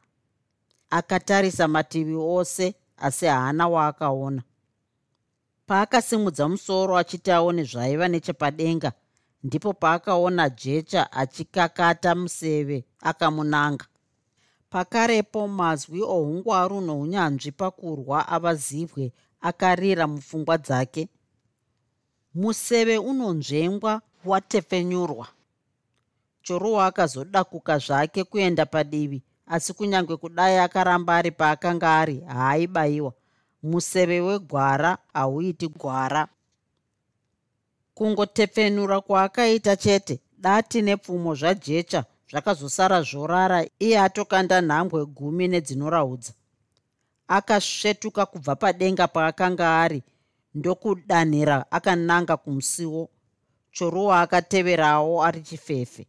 akatarisa 0.89 1.67
mativi 1.67 2.15
ose 2.15 2.75
asi 2.97 3.25
haana 3.25 3.67
waakaona. 3.67 4.41
Paakasimudza 5.67 6.49
musoro 6.49 6.97
achiti 6.97 7.31
aone 7.31 7.63
zvaiva 7.63 8.07
nechepadenga 8.07 8.91
ndipo 9.43 9.73
paakaona 9.73 10.49
jecha 10.49 11.11
achikakata 11.11 12.15
museve 12.15 12.85
akamunanga. 13.01 13.85
Pakarepo 14.69 15.47
mazwi 15.47 16.01
ohungwaru 16.01 16.81
nounyanzvi 16.81 17.51
pakurwa 17.51 18.27
avazivwe 18.27 19.13
akarira 19.41 20.07
mupfungwa 20.07 20.57
dzake. 20.57 21.09
Museve 22.35 22.97
unonzvengwa 22.97 24.01
watefenyurwa 24.25 25.27
choruwa 26.43 26.85
akazodakuka 26.85 27.77
zvake 27.77 28.23
kuenda 28.23 28.65
padivi 28.65 29.23
asi 29.49 29.73
kunyange 29.73 30.15
kudai 30.17 30.57
akaramba 30.57 31.15
ari 31.15 31.31
paakanga 31.31 31.99
ari 31.99 32.19
haaibayiwa. 32.19 33.13
Museve 33.63 34.21
wegwara 34.21 34.97
hauiti 35.13 35.67
gwara. 35.67 36.27
Kungotepfenura 37.93 39.01
kwaakaita 39.01 39.75
chete 39.75 40.19
dati 40.37 40.81
nepfumo 40.81 41.35
zvajecha 41.35 42.05
zvakazosara 42.29 43.01
zvorara 43.01 43.65
iye 43.79 43.99
atokanda 43.99 44.61
nhambwe 44.61 45.05
gumi 45.05 45.47
nedzinoraudza 45.47 46.33
akasvetuka 47.27 48.25
kubva 48.25 48.55
padenga 48.55 49.07
paakanga 49.07 49.81
ari 49.81 50.03
ndokudanhira 50.55 51.71
akananga 51.71 52.37
kumusiwo. 52.37 53.09
Choruwa 53.71 54.21
akateverawo 54.21 55.23
ari 55.23 55.41
chifefe 55.41 56.07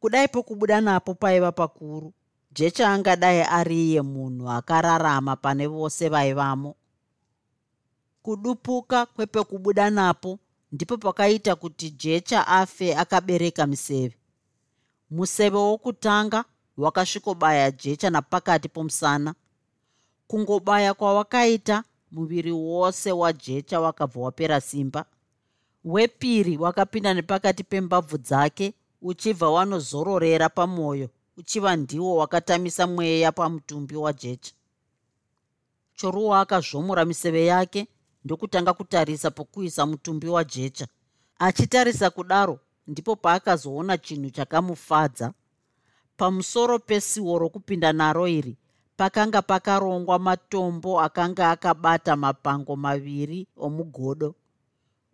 kudai 0.00 0.28
pokubuda 0.28 0.80
napo 0.80 1.14
paiva 1.14 1.52
pakuru 1.52 2.12
jecha 2.52 2.88
angadai 2.92 3.40
ari 3.42 3.90
iye 3.90 4.02
munhu 4.02 4.50
akararama 4.50 5.36
pane 5.36 5.66
vose 5.66 6.08
vaivamo. 6.08 6.74
Kudupuka 8.22 9.06
kwepekubuda 9.06 9.90
napo 9.90 10.38
ndipo 10.72 10.96
pakaita 10.98 11.56
kuti 11.56 11.90
jecha 11.90 12.46
afe 12.46 12.96
akabereka 12.96 13.66
museve 13.66 14.16
museve 15.10 15.56
wokutanga 15.56 16.44
wakasvikobaya 16.76 17.70
jecha 17.70 18.10
napakati 18.10 18.68
pomusana. 18.68 19.34
Kungobaya 20.26 20.94
kwawakaita 20.94 21.84
muviri 22.12 22.52
wose 22.52 23.12
wajecha 23.12 23.80
wakabva 23.80 24.20
wapera 24.20 24.60
simba. 24.60 25.04
Wepiri 25.84 26.56
wakapinda 26.56 27.14
nepakati 27.14 27.64
pembabvu 27.64 28.18
dzake 28.18 28.74
uchibva 29.02 29.50
wanozororera 29.50 30.48
pamwoyo 30.48 31.08
uchiva 31.36 31.76
ndiwo 31.76 32.16
wakatamisa 32.16 32.86
mweya 32.86 33.32
pamutumbi 33.32 33.96
wajecha. 33.96 34.52
Choruwa 35.94 36.40
akazvomora 36.40 37.04
miseve 37.04 37.46
yake 37.46 37.86
ndokutanga 38.24 38.72
kutarisa 38.72 39.30
pokuisa 39.30 39.86
mutumbi 39.86 40.28
wajecha. 40.28 40.86
Achitarisa 41.38 42.10
kudaro 42.10 42.60
ndipo 42.86 43.16
paakazoona 43.16 43.98
chinhu 43.98 44.30
chakamufadza. 44.30 45.32
Pamusoro 46.16 46.78
pesiwo 46.78 47.38
rokupinda 47.38 47.92
naro 47.92 48.28
iri 48.28 48.56
pakanga 48.96 49.42
pakarongwa 49.42 50.18
matombo 50.18 51.00
akanga 51.00 51.50
akabata 51.50 52.16
mapango 52.16 52.76
maviri 52.76 53.46
omugodo. 53.56 54.34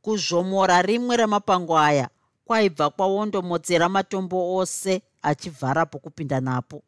Kuzvomora 0.02 0.82
rimwe 0.82 1.16
remapango 1.16 1.78
aya 1.78 2.08
kwaibva 2.44 2.90
kwawondomotsera 2.90 3.88
matombo 3.88 4.56
ose 4.56 5.02
achivhara 5.22 5.86
pokupinda 5.86 6.40
napo. 6.40 6.82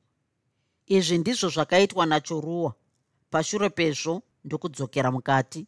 Izvi 0.87 1.19
ndizvo 1.19 1.49
zvakaitwa 1.49 2.07
nachoruwa. 2.07 2.75
Pashure 3.31 3.71
pezvo 3.71 4.23
ndokudzokera 4.45 5.11
mukati. 5.11 5.67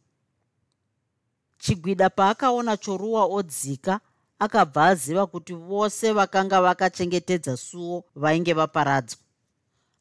Chigwida 1.58 2.10
paakaona 2.10 2.76
choruwa 2.76 3.24
odzika 3.24 4.00
akabva 4.38 4.86
aziva 4.86 5.26
kuti 5.26 5.54
vose 5.54 6.12
vakanga 6.12 6.62
vakachengetedza 6.62 7.56
suo 7.56 8.04
vainge 8.14 8.52
vaparadzwa. 8.52 9.20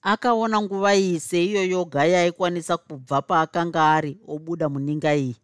Akaona 0.02 0.62
nguva 0.62 0.96
iyi 0.96 1.20
seiyo 1.20 1.66
yoga 1.66 2.06
yaikwanisa 2.06 2.78
kubva 2.78 3.22
paakanga 3.22 3.92
ari 3.96 4.18
obuda 4.28 4.70
muninga 4.70 5.16
iyi. 5.16 5.36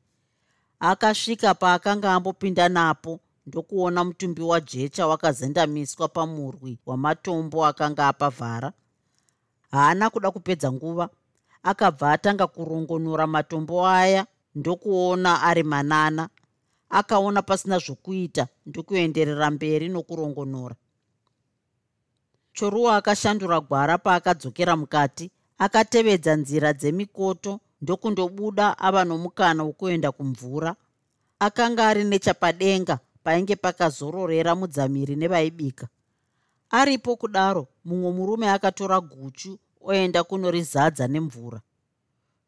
Akasvika 0.79 1.53
paakanga 1.53 2.13
ambopinda 2.13 2.69
napo 2.69 3.19
ndokuona 3.47 4.03
mutumbi 4.03 4.41
wajecha 4.41 5.07
wakazendamiswa 5.07 6.07
pamurwi 6.07 6.79
wamatombo 6.85 7.65
akanga 7.65 8.07
apavhara 8.07 8.73
haana 9.71 10.09
kuda 10.09 10.31
kupedza 10.31 10.71
nguva 10.71 11.09
akabva 11.63 12.11
atanga 12.11 12.47
kurongonora 12.47 13.27
matombo 13.27 13.87
aya 13.87 14.25
ndokuona 14.55 15.41
ari 15.41 15.63
manana. 15.63 16.29
Akaona 16.89 17.41
pasina 17.41 17.77
zvokuita 17.79 18.47
ndokuenderera 18.65 19.51
mberi 19.51 19.89
nokurongonora. 19.89 20.75
Choruwa 22.53 22.95
akashandura 22.97 23.59
gwara 23.59 23.97
paakadzokera 23.97 24.75
mukati 24.75 25.31
akatevedza 25.57 26.35
nzira 26.35 26.73
dzemikoto 26.73 27.59
ndokundobuda 27.81 28.77
ava 28.77 29.01
nomukana 29.05 29.63
wokuenda 29.63 30.11
kumvura. 30.11 30.75
Akanga 31.39 31.87
ari 31.87 32.03
nechapadenga 32.03 32.99
painge 33.23 33.55
pakazororera 33.55 34.55
mudzamiri 34.55 35.15
nevaibika. 35.15 35.87
Aripo 36.69 37.15
kudaro 37.15 37.67
mumwe 37.85 38.11
murume 38.11 38.47
akatora 38.49 38.97
guchu 39.01 39.59
oenda 39.81 40.23
kunorizadza 40.23 41.07
nemvura. 41.07 41.61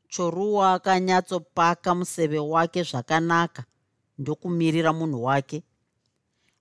Choruwa 0.09 0.73
akanyatsopaka 0.73 1.95
museve 1.95 2.39
wake 2.39 2.83
zvakanaka 2.83 3.63
ndokumirira 4.19 4.93
munhu 4.93 5.23
wake. 5.23 5.63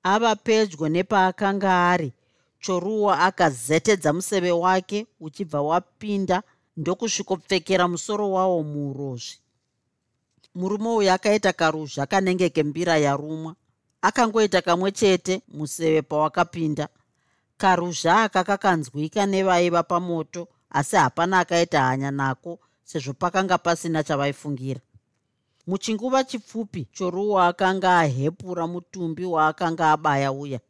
Ava 0.02 0.36
pedyo 0.36 0.88
nepaakanga 0.88 1.70
ari 1.92 2.12
choruwa 2.64 3.20
akazetedza 3.20 4.12
museve 4.12 4.52
wake 4.52 5.06
uchibva 5.20 5.62
wapinda 5.62 6.42
ndokusvikopfekera 6.76 7.88
musoro 7.88 8.30
wawo 8.30 8.62
muurozvi 8.62 9.38
murume 10.54 10.88
uyu 10.88 11.12
akaita 11.12 11.52
karuzha 11.52 12.06
kanenge 12.06 12.48
kembira 12.50 12.98
yarumwa 12.98 13.56
akangoita 14.08 14.62
kamwe 14.62 14.92
chete 14.92 15.42
museve 15.48 16.02
pawakapinda. 16.02 16.88
Karuzha 17.56 18.22
aka 18.22 18.44
kakanzwika 18.44 19.26
nevaiva 19.26 19.82
pamoto 19.82 20.48
asi 20.70 20.96
hapana 20.96 21.38
akaita 21.38 21.80
hanya 21.82 22.10
nako 22.10 22.58
sezvo 22.84 23.12
pakanga 23.12 23.58
pasina 23.58 24.02
chavaifungira 24.02 24.80
muchinguva 25.66 26.24
chipfupi 26.24 26.84
choruwa 26.92 27.46
akanga 27.46 27.98
ahepura 27.98 28.66
mutumbi 28.66 29.24
waakanga 29.24 29.92
abaya 29.92 30.32
uya. 30.32 30.60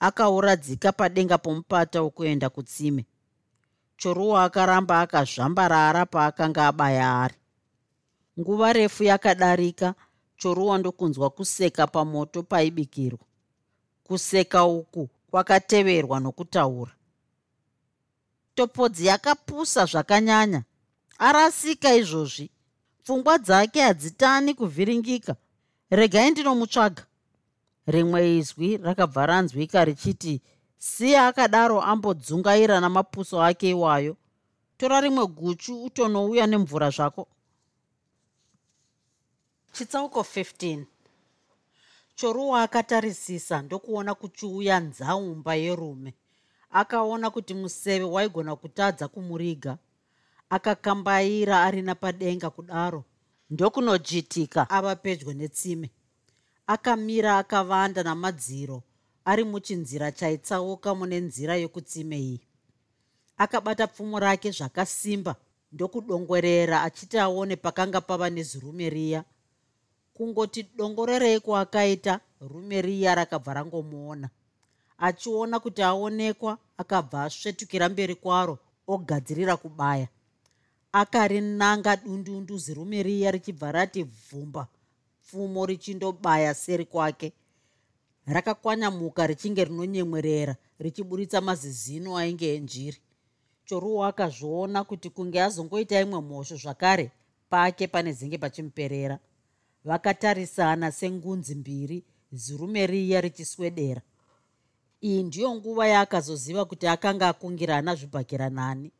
Akauradzika 0.00 0.92
padenga 0.92 1.38
pomupata 1.38 2.02
wokuenda 2.02 2.48
kutsime. 2.50 3.06
Choruwa 3.96 4.44
akaramba 4.44 5.00
akazvambarara 5.00 6.06
paakanga 6.06 6.66
abaya 6.66 7.20
ari. 7.22 7.34
Nguva 8.38 8.72
refu 8.72 9.04
yakadarika 9.04 9.94
choruwa 10.40 10.78
ndokunzwa 10.78 11.30
kuseka 11.30 11.86
pamoto 11.86 12.42
paibikirwa. 12.42 13.24
Kuseka 14.04 14.64
uku 14.64 15.08
kwakateverwa 15.30 16.20
nokutaura. 16.20 16.92
Topodzi 18.54 19.06
yakapusa 19.06 19.84
zvakanyanya. 19.86 20.62
Arasika 21.18 21.94
izvozvi. 21.94 22.50
Pfungwa 23.02 23.38
dzake 23.38 23.80
hadzitani 23.80 24.54
kuvhiringika. 24.54 25.36
Regai 25.90 26.30
ndinomutsvaga. 26.30 27.02
Rimwe 27.86 28.36
izwi 28.36 28.76
rakabva 28.76 29.26
ranzwika 29.26 29.84
richiti 29.84 30.42
siya 30.78 31.26
akadaro 31.26 31.82
ambodzungaira 31.82 32.80
namapuso 32.80 33.42
ake 33.42 33.70
iwayo. 33.70 34.16
Tora 34.76 35.00
rimwe 35.00 35.26
guchu 35.26 35.84
utonouya 35.84 36.46
nemvura 36.46 36.90
zvako 36.90 37.28
chitsauko 39.72 40.20
15 40.20 40.84
choruwa 42.14 42.62
akatarisisa 42.62 43.62
ndokuona 43.62 44.14
kuchiuya 44.14 44.80
nzaumba 44.80 45.54
yerume. 45.54 46.14
Akaona 46.70 47.30
kuti 47.30 47.54
museve 47.54 48.04
waigona 48.04 48.56
kutadza 48.56 49.08
kumuriga. 49.08 49.78
Akakambaira 50.50 51.62
ari 51.62 51.82
napadenga 51.82 52.50
kudaro. 52.50 53.04
Ndokunojitika 53.50 54.70
ava 54.70 54.96
pedyo 54.96 55.32
netsime. 55.32 55.90
Akamira 56.66 57.38
akavanda 57.38 58.02
namadziro 58.02 58.82
ari 59.24 59.44
muchinzira 59.44 60.12
chaitsauka 60.12 60.94
mune 60.94 61.20
nzira 61.20 61.56
yokutsime 61.56 62.18
iyi. 62.18 62.40
Akabata 63.36 63.86
pfumo 63.86 64.20
rake 64.20 64.50
zvakasimba 64.50 65.36
ndokudongorera 65.72 66.82
achiti 66.82 67.18
aone 67.18 67.56
pakanga 67.56 68.00
pava 68.00 68.30
nezirume 68.30 68.90
riya 68.90 69.24
kungoti 70.20 70.62
dongorerei 70.76 71.40
kwaakaita 71.40 72.20
rume 72.40 72.82
riya 72.82 73.14
rakabva 73.14 73.54
rangomuona. 73.54 74.28
Achiona 74.98 75.60
kuti 75.60 75.82
aonekwa 75.82 76.58
akabva 76.76 77.24
asvetukira 77.24 77.88
mberi 77.88 78.14
kwaro 78.14 78.58
ogadzirira 78.86 79.56
kubaya. 79.56 80.08
Akarinanga 80.92 81.96
dundundu 81.96 82.58
zirume 82.58 83.02
riya 83.02 83.30
richibva 83.30 83.72
rati 83.72 84.04
bvumba 84.04 84.68
pfumo 85.22 85.66
richindobaya 85.66 86.54
seri 86.54 86.84
kwake. 86.84 87.32
Rakakwanyamuka 88.26 89.26
richinge 89.26 89.64
rinonyemwerera 89.64 90.56
richiburitsa 90.78 91.40
mazizino 91.40 92.18
ainge 92.18 92.54
enjiri. 92.56 92.98
Choruwa 93.64 94.08
akazviona 94.08 94.84
kuti 94.84 95.10
kunge 95.10 95.42
azongoita 95.42 96.00
imwe 96.00 96.20
mhosvo 96.20 96.56
zvakare 96.56 97.10
pake 97.50 97.86
pane 97.86 98.12
zinge 98.12 98.38
pachimuperera 98.38 99.18
vakatarisana 99.84 100.92
sengunzi 100.92 101.54
mbiri 101.54 102.04
zirume 102.32 102.86
riya 102.86 103.20
richiswedera. 103.20 104.02
Iyi 105.02 105.22
ndiyo 105.22 105.54
nguva 105.54 105.86
yaakazoziva 105.88 106.64
kuti 106.64 106.86
akanga 106.86 107.28
akungirana 107.28 107.94
zvibhakira 107.94 108.50
nani. 108.50 108.92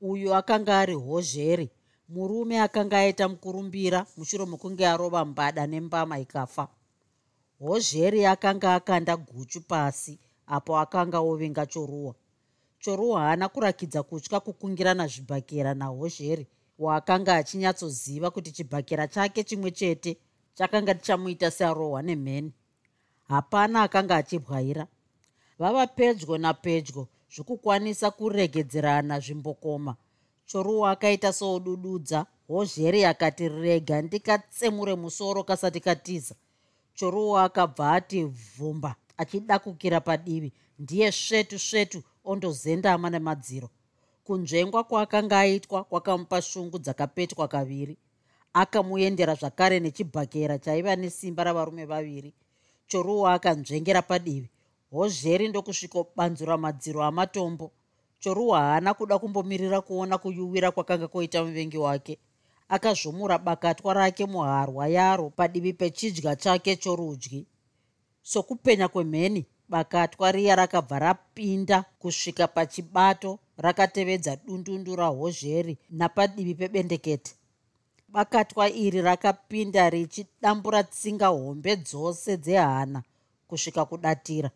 Uyu 0.00 0.34
akanga 0.34 0.78
ari 0.78 0.94
hozheri 0.94 1.70
murume 2.08 2.60
akanga 2.60 2.98
aita 2.98 3.28
mukurumbira 3.28 4.06
mushure 4.16 4.44
mokunge 4.44 4.86
arova 4.86 5.24
mbada 5.24 5.66
nembama 5.66 6.18
ikafa. 6.18 6.68
Hozheri 7.60 8.26
akanga 8.26 8.74
akanda 8.74 9.16
guchu 9.16 9.60
pasi 9.60 10.18
apo 10.46 10.78
akanga 10.78 11.18
ovinga 11.20 11.66
choruwa. 11.66 12.14
Choruwa 12.80 13.20
haana 13.20 13.48
kurakidza 13.48 14.02
kutya 14.02 14.40
kukungirana 14.40 15.06
zvibhakera 15.06 15.74
nahozheri 15.74 16.46
waakanga 16.78 17.34
achinyatsoziva 17.34 18.30
kuti 18.30 18.52
chibhakera 18.52 19.08
chake 19.08 19.44
chimwe 19.44 19.70
chete 19.70 20.18
chakanga 20.54 20.94
tichamuita 20.94 21.50
searohwa 21.50 22.02
nemheni. 22.02 22.52
Hapana 23.28 23.82
akanga 23.82 24.16
achibwaira 24.16 24.86
vava 25.58 25.86
pedyo 25.86 26.38
napedyo 26.38 27.08
zvokukwanisa 27.34 28.10
kuregedzerana 28.10 29.20
zvimbokoma. 29.20 29.96
Choruwa 30.46 30.90
akaita 30.90 31.32
soudududza 31.32 32.26
hozheri 32.48 33.04
akati 33.04 33.48
rega 33.48 34.02
ndikatsemure 34.02 34.94
musoro 34.94 35.44
kasati 35.44 35.80
katiza. 35.80 36.34
Choruwa 36.94 37.44
akabva 37.44 37.92
ati 37.92 38.24
vhumba 38.24 38.96
achidakukira 39.16 40.00
padivi. 40.00 40.52
Ndiye 40.78 41.12
svetu 41.12 41.58
svetu 41.58 42.02
ondozendama 42.24 43.10
nemadziro 43.10 43.68
kunzvengwa 44.28 44.84
kwaakanga 44.84 45.38
aitwa 45.40 45.84
kwakamupa 45.84 46.42
shungu 46.42 46.78
dzakapetwa 46.78 47.48
kaviri. 47.48 47.96
Akamuendera 48.52 49.34
zvakare 49.34 49.80
nechibhakera 49.80 50.58
chaiva 50.58 50.96
nesimba 50.96 51.44
ravarume 51.44 51.84
vaviri. 51.84 52.34
Choruwa 52.88 53.34
akanzvengera 53.34 54.02
padivi. 54.02 54.50
Hozheri 54.90 55.48
ndokusvikobanzura 55.48 56.56
madziro 56.56 57.02
amatombo. 57.04 57.70
Choruwa 58.20 58.60
haana 58.60 58.94
kuda 58.94 59.18
kumbomirira 59.18 59.80
kuona 59.80 60.18
kuyuwira 60.18 60.70
kwakanga 60.70 61.08
kwoita 61.08 61.44
muvengi 61.44 61.78
wake. 61.78 62.18
Akazvomura 62.68 63.38
bakatwa 63.38 63.94
rake 63.94 64.26
muharwa 64.26 64.88
yaro 64.88 65.30
padivi 65.30 65.72
pechidya 65.72 66.36
chake 66.36 66.76
chorudyi. 66.76 67.46
Sokupenya 68.22 68.88
kwemheni 68.88 69.46
bakatwa 69.68 70.32
riya 70.32 70.56
rakabva 70.56 70.98
rapinda 70.98 71.84
kusvika 71.98 72.48
pachibato 72.48 73.38
rakatevedza 73.58 74.36
dundundu 74.36 74.96
rahozheri 74.96 75.78
napadivi 75.90 76.54
pebendekete. 76.54 77.34
Bakatwa 78.08 78.70
iri 78.70 79.00
rakapinda 79.02 79.90
richidambura 79.90 80.82
tsinga 80.82 81.26
hombe 81.26 81.76
dzose 81.76 82.36
dzehana 82.36 83.02
kusvika 83.48 83.84
kudatira. 83.84 84.50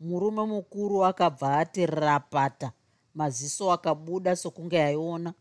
Murume 0.00 0.42
mukuru 0.46 1.04
akabva 1.04 1.58
ati 1.58 1.86
rapata 1.86 2.72
maziso 3.14 3.72
akabuda 3.72 4.36
sokunge 4.36 4.82
aiona. 4.82 5.34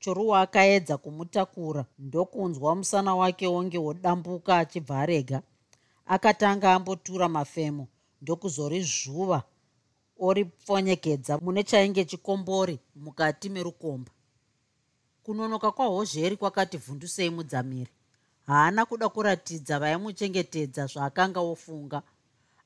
Choruwa 0.00 0.40
akaedza 0.40 0.96
kumutakura 0.96 1.84
ndokunzwa 1.98 2.74
musana 2.76 3.14
wake 3.14 3.46
wonge 3.46 3.78
wodambuka 3.78 4.58
achibva 4.58 5.00
arega. 5.00 5.42
Akatanga 6.06 6.74
ambotura 6.74 7.28
mafemo 7.28 7.88
ndokuzorizvuva 8.22 9.42
oripfonyekedza 10.18 11.38
mune 11.38 11.62
chainge 11.62 12.04
chikombori 12.04 12.80
mukati 12.94 13.48
merukomba. 13.48 14.10
Kunonoka 15.22 15.70
kwahozheri 15.70 16.36
kwakati 16.36 16.76
vhundusei 16.76 17.30
mudzamiri. 17.30 17.90
Haana 18.46 18.86
kuda 18.86 19.08
kuratidza 19.08 19.78
vaimuchengetedza 19.78 20.86
zvaakanga 20.86 21.40
ofunga. 21.40 22.02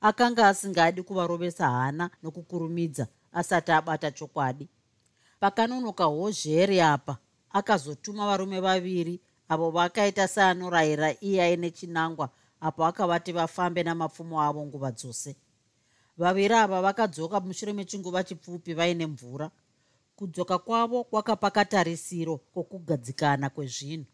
Akanga 0.00 0.48
asingadi 0.48 1.02
kuvarovesa 1.02 1.70
hana 1.70 2.10
nokukurumidza 2.22 3.06
asati 3.32 3.72
abata 3.72 4.10
chokwadi. 4.10 4.68
Pakanonoka 5.40 6.04
hozheri 6.04 6.80
apa 6.80 7.18
akazotuma 7.50 8.26
varume 8.26 8.60
vaviri 8.60 9.20
avo 9.48 9.70
vakaita 9.70 10.28
seanorayira 10.28 11.14
iye 11.20 11.42
aine 11.42 11.70
chinangwa 11.70 12.30
apo 12.60 12.86
akavati 12.86 13.32
vafambe 13.32 13.82
namapfumo 13.82 14.42
avo 14.42 14.66
nguva 14.66 14.90
dzose 14.92 15.36
vaviri 16.20 16.54
ava 16.54 16.82
vakadzoka 16.82 17.40
mushure 17.40 17.72
mechinguva 17.72 18.24
chipfupi 18.24 18.74
vaine 18.74 19.06
mvura. 19.06 19.50
Kudzoka 20.16 20.58
kwavo 20.58 21.04
kwakapa 21.04 21.50
katarisiro 21.50 22.36
kwokugadzikana 22.36 23.50
kwezvinhu. 23.50 24.06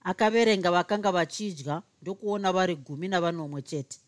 Akaverenga 0.00 0.70
vakanga 0.70 1.12
vachidya 1.12 1.82
ndokuona 2.02 2.52
vari 2.52 2.76
gumi 2.76 3.08
navanomwe 3.08 3.62
chete. 3.62 3.98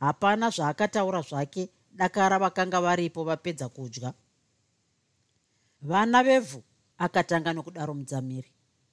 Hapana 0.00 0.50
zvaakataura 0.50 1.20
zvake 1.20 1.68
dakara 1.92 2.38
vakanga 2.38 2.80
varipo 2.80 3.24
vapedza 3.24 3.68
kudya. 3.68 4.12
Vana 5.82 6.22
vevhu 6.22 6.62
akatanga 6.98 7.52
nokudaro 7.52 7.94
mudzamiri 7.94 8.50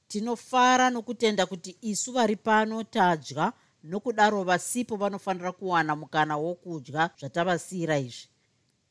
tinofara 0.08 0.89
nokutenda 0.89 1.45
kuti 1.45 1.77
isu 1.82 2.12
vari 2.12 2.36
pano 2.36 2.84
tadya 2.84 3.53
nokudaro 3.84 4.44
vasipo 4.44 4.96
vanofanira 4.96 5.52
kuwana 5.52 5.96
mukana 5.96 6.38
wokudya 6.38 7.10
zvatavasiyira 7.20 7.98
izvi. 8.00 8.28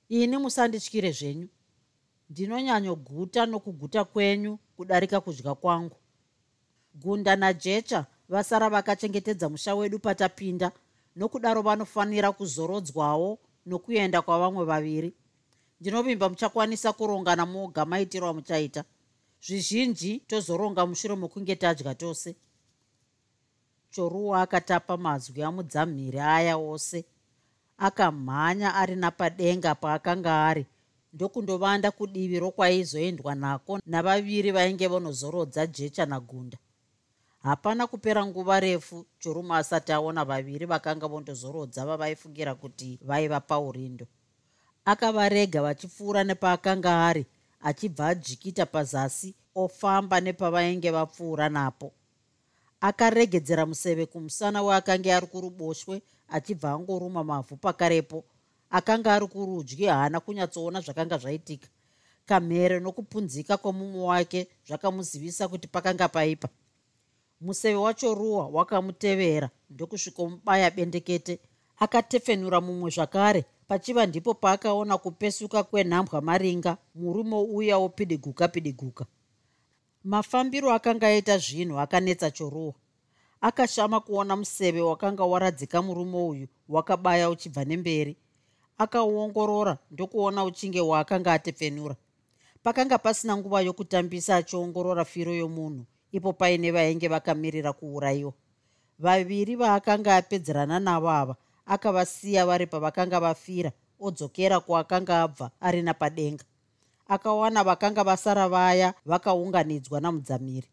Ini 0.08 0.36
musandityire 0.36 1.12
zvenyu. 1.12 1.48
Ndinonyanyoguta 2.30 3.46
nokuguta 3.46 4.04
kwenyu 4.04 4.58
kudarika 4.76 5.20
kudya 5.20 5.54
kwangu. 5.54 5.96
Gunda 6.94 7.36
najecha 7.36 8.06
vasara 8.28 8.70
vakachengetedza 8.70 9.48
musha 9.48 9.74
wedu 9.74 9.98
patapinda 9.98 10.72
nokudaro 11.16 11.62
vanofanira 11.62 12.32
kuzorodzwawo 12.32 13.38
nokuenda 13.66 14.22
kwavamwe 14.22 14.64
vaviri. 14.64 15.12
Ndinovimba 15.80 16.28
muchakwanisa 16.28 16.92
kurongana 16.92 17.46
moga 17.46 17.84
maitiro 17.84 18.28
amuchaita. 18.28 18.84
Zvizhinji 19.46 20.18
tozoronga 20.18 20.86
mushure 20.86 21.14
mokunge 21.14 21.56
tadya 21.56 21.94
tose 21.94 22.36
choruwa 23.96 24.42
akatapa 24.42 24.96
mazwi 24.96 25.42
amudzamhiri 25.42 26.20
aya 26.20 26.56
ose. 26.56 27.04
Akamhanya 27.78 28.74
ari 28.74 28.96
napadenga 28.96 29.74
paakanga 29.74 30.46
ari. 30.48 30.66
Ndokundovanda 31.12 31.90
kudivi 31.90 32.38
rokwaizoendwa 32.40 33.34
nako 33.34 33.80
navaviri 33.86 34.50
vainge 34.50 34.86
vanozorodza 34.88 35.66
jecha 35.66 36.06
nagunda. 36.06 36.58
Hapana 37.42 37.86
kupera 37.86 38.26
nguva 38.26 38.60
refu 38.60 39.06
chorume 39.18 39.54
asati 39.54 39.92
aona 39.92 40.24
vaviri 40.24 40.66
vakanga 40.66 41.06
vondozorodza 41.08 41.86
vavaifungira 41.86 42.54
kuti 42.54 42.98
vaiva 43.02 43.40
paurindo. 43.40 44.06
Akavarega 44.84 45.62
vachipfuura 45.62 46.24
nepaakanga 46.24 47.06
ari 47.06 47.26
achibva 47.60 48.08
ajikita 48.08 48.66
pazasi 48.66 49.34
ofamba 49.54 50.20
nepavainge 50.20 50.90
vapfuura 50.90 51.48
napo 51.48 51.92
akaregedzera 52.88 53.66
museve 53.66 54.06
kumusana 54.06 54.62
weakanga 54.62 55.16
ari 55.16 55.26
kuruboshwe 55.26 56.02
achibva 56.28 56.68
angoruma 56.72 57.24
mavhu 57.24 57.56
pakarepo. 57.56 58.24
Akanga 58.70 59.14
ari 59.14 59.26
kurudyi 59.26 59.86
haana 59.86 60.20
kunyatsoona 60.20 60.80
zvakanga 60.80 61.18
zvaitika. 61.18 61.68
Kamhere 62.26 62.80
nokupunzika 62.80 63.56
kwomumwe 63.56 64.02
wake 64.10 64.40
zvakamuzivisa 64.66 65.48
kuti 65.48 65.68
pakanga 65.68 66.08
paipa. 66.08 66.48
Museve 67.40 67.76
wacho 67.76 68.14
ruwa 68.14 68.46
wakamutevera 68.46 69.50
ndokusvikomubaya 69.70 70.70
bendekete. 70.70 71.38
Akatefenura 71.78 72.60
mumwe 72.60 72.90
zvakare 72.90 73.44
pachiva 73.68 74.06
ndipo 74.06 74.34
paakaona 74.34 74.98
kupesuka 74.98 75.62
kwenhambwa 75.62 76.20
maringa 76.20 76.76
murume 76.94 77.36
uya 77.36 77.78
wopidiguka 77.78 78.48
pidiguka 78.48 79.06
mafambiro 80.06 80.72
akanga 80.72 81.06
aita 81.06 81.38
zvinhu 81.38 81.80
akanetsa 81.80 82.30
choruwa. 82.30 82.74
Akashama 83.40 84.00
kuona 84.00 84.36
museve 84.36 84.80
wakanga 84.80 85.24
waradzika 85.24 85.82
murume 85.82 86.16
uyu 86.18 86.48
wakabaya 86.68 87.30
uchibva 87.30 87.64
nemberi. 87.64 88.16
Akauongorora 88.78 89.78
ndokuona 89.90 90.44
uchinge 90.44 90.80
waakanga 90.80 91.32
atefenura 91.32 91.96
pakanga 92.62 92.98
pasina 92.98 93.36
nguva 93.36 93.60
yokutambisa 93.60 94.36
achiongorora 94.36 95.04
firo 95.04 95.34
yomunhu 95.34 95.84
ipo 96.12 96.32
paine 96.32 96.70
vainge 96.70 97.08
vakamirira 97.08 97.72
kuurayiwa. 97.72 98.32
Vaviri 98.98 99.56
vaakanga 99.56 100.16
apedzerana 100.16 100.80
navo 100.80 101.10
ava 101.10 101.36
akavasiya 101.66 102.46
vari 102.46 102.66
pavakanga 102.66 103.20
vafira 103.20 103.72
odzokera 104.00 104.60
kuakanga 104.60 105.22
abva 105.22 105.50
ari 105.60 105.82
napadenga 105.82 106.44
akawana 107.08 107.64
vakanga 107.64 108.04
vasara 108.04 108.48
vaya 108.48 108.94
vakaunganidzwa 109.06 110.00
namudzamiri. 110.00 110.68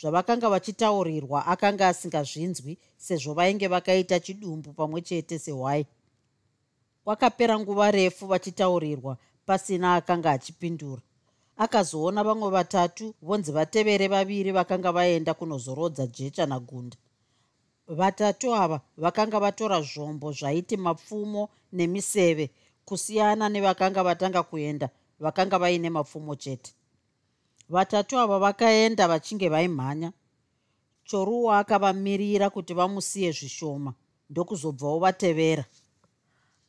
Zvavakanga 0.00 0.48
vachitaurirwa 0.48 1.46
akanga 1.46 1.88
asingazvinzwi 1.88 2.78
sezvo 2.96 3.34
vainge 3.34 3.68
vakaita 3.68 4.20
chidumbu 4.20 4.72
pamwe 4.72 5.00
chete 5.02 5.38
sehwai. 5.38 5.86
Kwakapera 7.04 7.58
nguva 7.58 7.90
refu 7.90 8.26
vachitaurirwa 8.26 9.16
pasina 9.46 9.94
akanga 9.94 10.30
achipindura. 10.30 11.02
Akazoona 11.56 12.24
vamwe 12.24 12.50
vatatu 12.50 13.14
vonzi 13.22 13.52
vatevere 13.52 14.08
vaviri 14.08 14.52
vakanga 14.52 14.92
vaenda 14.92 15.34
kunozorodza 15.34 16.06
jecha 16.06 16.46
nagunda. 16.46 16.96
Vatatu 17.88 18.54
ava 18.54 18.80
vakanga 18.96 19.40
vatora 19.40 19.80
zvombo 19.82 20.32
zvaiti 20.32 20.76
mapfumo 20.76 21.48
nemiseve 21.72 22.50
kusiyana 22.84 23.48
nevakanga 23.48 24.02
vatanga 24.02 24.42
kuenda 24.42 24.88
vakanga 25.20 25.58
vaine 25.58 25.90
mapfumo 25.90 26.34
chete. 26.36 26.74
Vatatu 27.68 28.18
ava 28.18 28.38
vakaenda 28.38 29.08
vachinge 29.08 29.48
vaimhanya. 29.48 30.12
Choruwa 31.04 31.58
akavamirira 31.58 32.50
kuti 32.50 32.74
vamusiye 32.74 33.32
zvishoma 33.32 33.94
ndokuzobvawo 34.30 34.98
vatevera. 34.98 35.64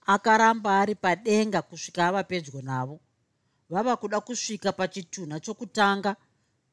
Akaramba 0.06 0.80
ari 0.80 0.96
padenga 0.96 1.62
kusvika 1.62 2.08
ava 2.08 2.24
pedyo 2.24 2.62
navo. 2.62 3.00
Vava 3.70 3.96
kuda 3.98 4.20
kusvika 4.22 4.72
pachitunha 4.72 5.40
chokutanga. 5.40 6.16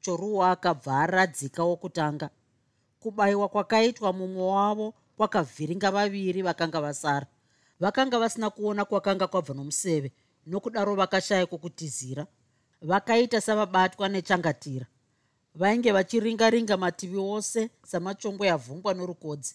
Choruwa 0.01 0.51
akabva 0.51 1.01
aradzika 1.01 1.65
wokutanga 1.65 2.31
kubayiwa 3.01 3.49
kwakaitwa 3.49 4.13
mumwe 4.13 4.43
wavo 4.43 4.95
kwakavhiringa 5.17 5.91
vaviri 5.91 6.43
vakanga 6.43 6.81
vasara. 6.81 7.27
Vakanga 7.81 8.19
vasina 8.19 8.51
kuona 8.51 8.85
kwakanga 8.85 9.27
kwabva 9.27 9.55
nomuseve 9.55 10.13
nokudaro 10.47 10.95
vakashaya 10.95 11.47
kwokutizira 11.47 12.27
vakaita 12.83 13.41
savabatwa 13.41 14.09
nechangatira. 14.09 14.87
Vainge 15.55 15.93
vachiringaringa 15.93 16.77
mativi 16.77 17.17
ose 17.17 17.71
samachongwe 17.83 18.51
avhungwa 18.51 18.95
norukodzi. 18.95 19.55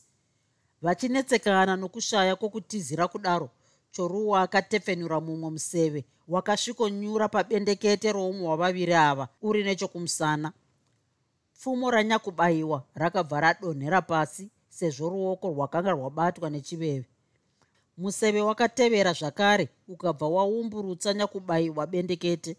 Vachinetsekana 0.81 1.75
nokushaya 1.75 2.35
kwokutizira 2.35 3.07
kudaro 3.07 3.49
choruwa 3.91 4.41
akatefenura 4.41 5.19
mumwe 5.21 5.49
museve 5.49 6.05
wakasvikonyura 6.27 7.27
pabendekete 7.29 8.11
roumwe 8.11 8.47
wavaviri 8.47 8.93
ava 8.93 9.27
uri 9.41 9.63
nechokumusana. 9.63 10.53
Pfumo 11.53 11.91
ranyakubayiwa 11.91 12.83
rakabva 12.95 13.39
radonhera 13.41 14.01
pasi 14.01 14.49
sezvo 14.69 15.09
ruoko 15.09 15.47
rwakanga 15.53 15.91
rwabatwa 15.91 16.49
nechiveve 16.49 17.05
museve 17.97 18.41
wakatevera 18.41 19.13
zvakare 19.13 19.69
ukabva 19.87 20.27
waumburutsa 20.27 21.13
nyakubayiwa 21.13 21.87
bendekete. 21.87 22.57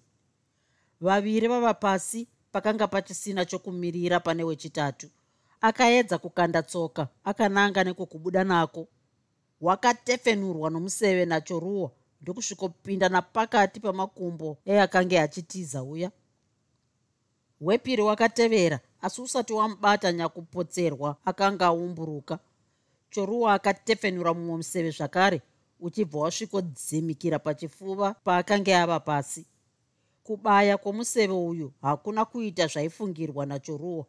Vaviri 1.00 1.48
vava 1.48 1.74
pasi 1.74 2.28
pakanga 2.52 2.86
pachisina 2.86 3.44
chokumirira 3.44 4.20
pane 4.20 4.44
wechitatu. 4.44 5.08
Akaedza 5.60 6.18
kukanda 6.18 6.62
tsoka 6.62 7.08
akananga 7.24 7.84
nekukubuda 7.84 8.44
nako. 8.44 8.88
Wakatefenurwa 9.60 10.70
nomuseve 10.70 11.24
nachoruwa 11.24 11.90
ndokusvikopinda 12.20 13.08
napakati 13.08 13.80
pamakumbo 13.80 14.58
eakange 14.66 15.20
achitiza 15.20 15.82
uya. 15.82 16.10
Wepiri 17.60 18.02
wakatevera 18.02 18.80
asi 19.02 19.22
usati 19.22 19.52
wamubata 19.52 20.12
nyakupotserwa 20.12 21.16
akanga 21.24 21.66
aumburuka 21.66 22.38
choruwa 23.12 23.54
akatefenura 23.54 24.34
mumwe 24.34 24.56
museve 24.56 24.90
zvakare 24.90 25.38
uchibva 25.80 26.18
wasvikodzimikira 26.20 27.38
pachifuva 27.38 28.14
paakanga 28.24 28.82
ava 28.82 29.00
pasi. 29.00 29.46
Kubaya 30.24 30.78
kwomuseve 30.78 31.32
uyu 31.32 31.72
hakuna 31.82 32.24
kuita 32.24 32.66
zvaifungirwa 32.66 33.46
nachoruwa. 33.46 34.06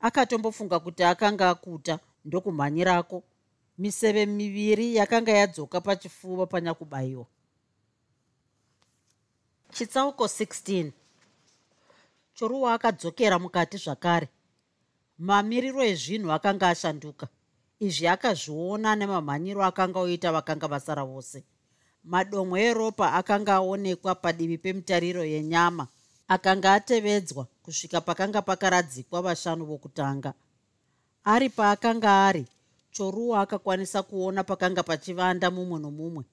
Akatombofunga 0.00 0.80
kuti 0.80 1.02
akanga 1.04 1.50
akuta 1.50 1.98
ndokumhanyirako. 2.24 3.22
Miseve 3.78 4.26
miviri 4.26 4.96
yakanga 4.96 5.32
yadzoka 5.32 5.80
pachifuva 5.80 6.46
panyakubayiwa 6.46 7.26
chitsauko 9.74 10.24
16 10.24 10.90
choruwa 12.34 12.74
akadzokera 12.74 13.38
mukati 13.38 13.76
zvakare. 13.76 14.28
Mamiriro 15.18 15.82
ezvinhu 15.84 16.32
akanga 16.32 16.68
ashanduka 16.68 17.28
izvi 17.80 18.06
akazviona 18.08 18.96
nemamhanyiro 18.96 19.62
akanga 19.64 19.98
oita 20.00 20.32
vakanga 20.32 20.66
vasara 20.68 21.04
vose. 21.04 21.44
Madomwe 22.04 22.62
eropa 22.62 23.12
akanga 23.12 23.54
aonekwa 23.54 24.14
padivi 24.14 24.58
pemitariro 24.58 25.24
yenyama 25.24 25.88
akanga 26.28 26.74
atevedzwa 26.74 27.46
kusvika 27.62 28.00
pakanga 28.00 28.42
pakaradzikwa 28.42 29.22
vashanu 29.22 29.64
vokutanga. 29.64 30.34
Ari 31.24 31.48
paakanga 31.48 32.26
ari 32.26 32.46
choruwa 32.92 33.40
akakwanisa 33.40 34.02
kuona 34.02 34.44
pakanga 34.44 34.82
pachivanda 34.82 35.50
mumwe 35.50 35.80
nomumwe. 35.80 36.24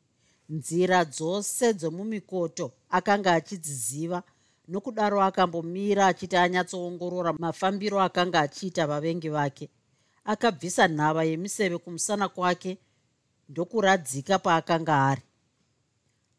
Nzira 0.49 1.05
dzose 1.05 1.73
dzomumikoto 1.73 2.71
akanga 2.89 3.33
achidziziva 3.33 4.23
nokudaro 4.67 5.21
akambomira 5.21 6.07
achiti 6.07 6.37
anyatsoongorora 6.37 7.33
mafambiro 7.33 8.01
akanga 8.01 8.39
achiita 8.39 8.87
vavengi 8.87 9.29
vake 9.29 9.69
akabvisa 10.25 10.87
nhava 10.87 11.23
yemiseve 11.23 11.77
kumusana 11.77 12.29
kwake 12.29 12.77
ndokuradzika 13.49 14.39
paakanga 14.39 15.05
ari. 15.07 15.21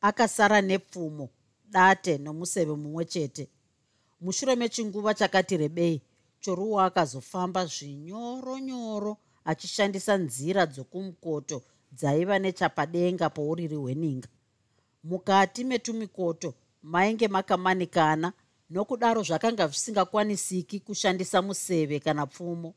Akasara 0.00 0.60
nepfumo 0.60 1.28
date 1.70 2.18
nomuseve 2.18 2.72
mumwe 2.74 3.04
chete. 3.04 3.48
Mushure 4.20 4.56
mechinguva 4.56 5.14
chakati 5.14 5.56
rebei 5.56 6.02
choruwa 6.40 6.84
akazofamba 6.84 7.66
zvinyoronyoro 7.66 9.16
achishandisa 9.44 10.16
nzira 10.16 10.66
dzokumukoto 10.66 11.62
dzaiva 11.92 12.38
nechapadenga 12.38 13.30
pouriri 13.30 13.76
hweninga. 13.76 14.28
Mukati 15.04 15.64
metumikoto 15.64 16.54
mainge 16.82 17.28
makamanikana 17.28 18.32
nokudaro 18.70 19.22
zvakanga 19.22 19.66
zvisingakwanisiki 19.66 20.80
kushandisa 20.80 21.42
museve 21.42 22.00
kana 22.00 22.26
pfumo 22.26 22.74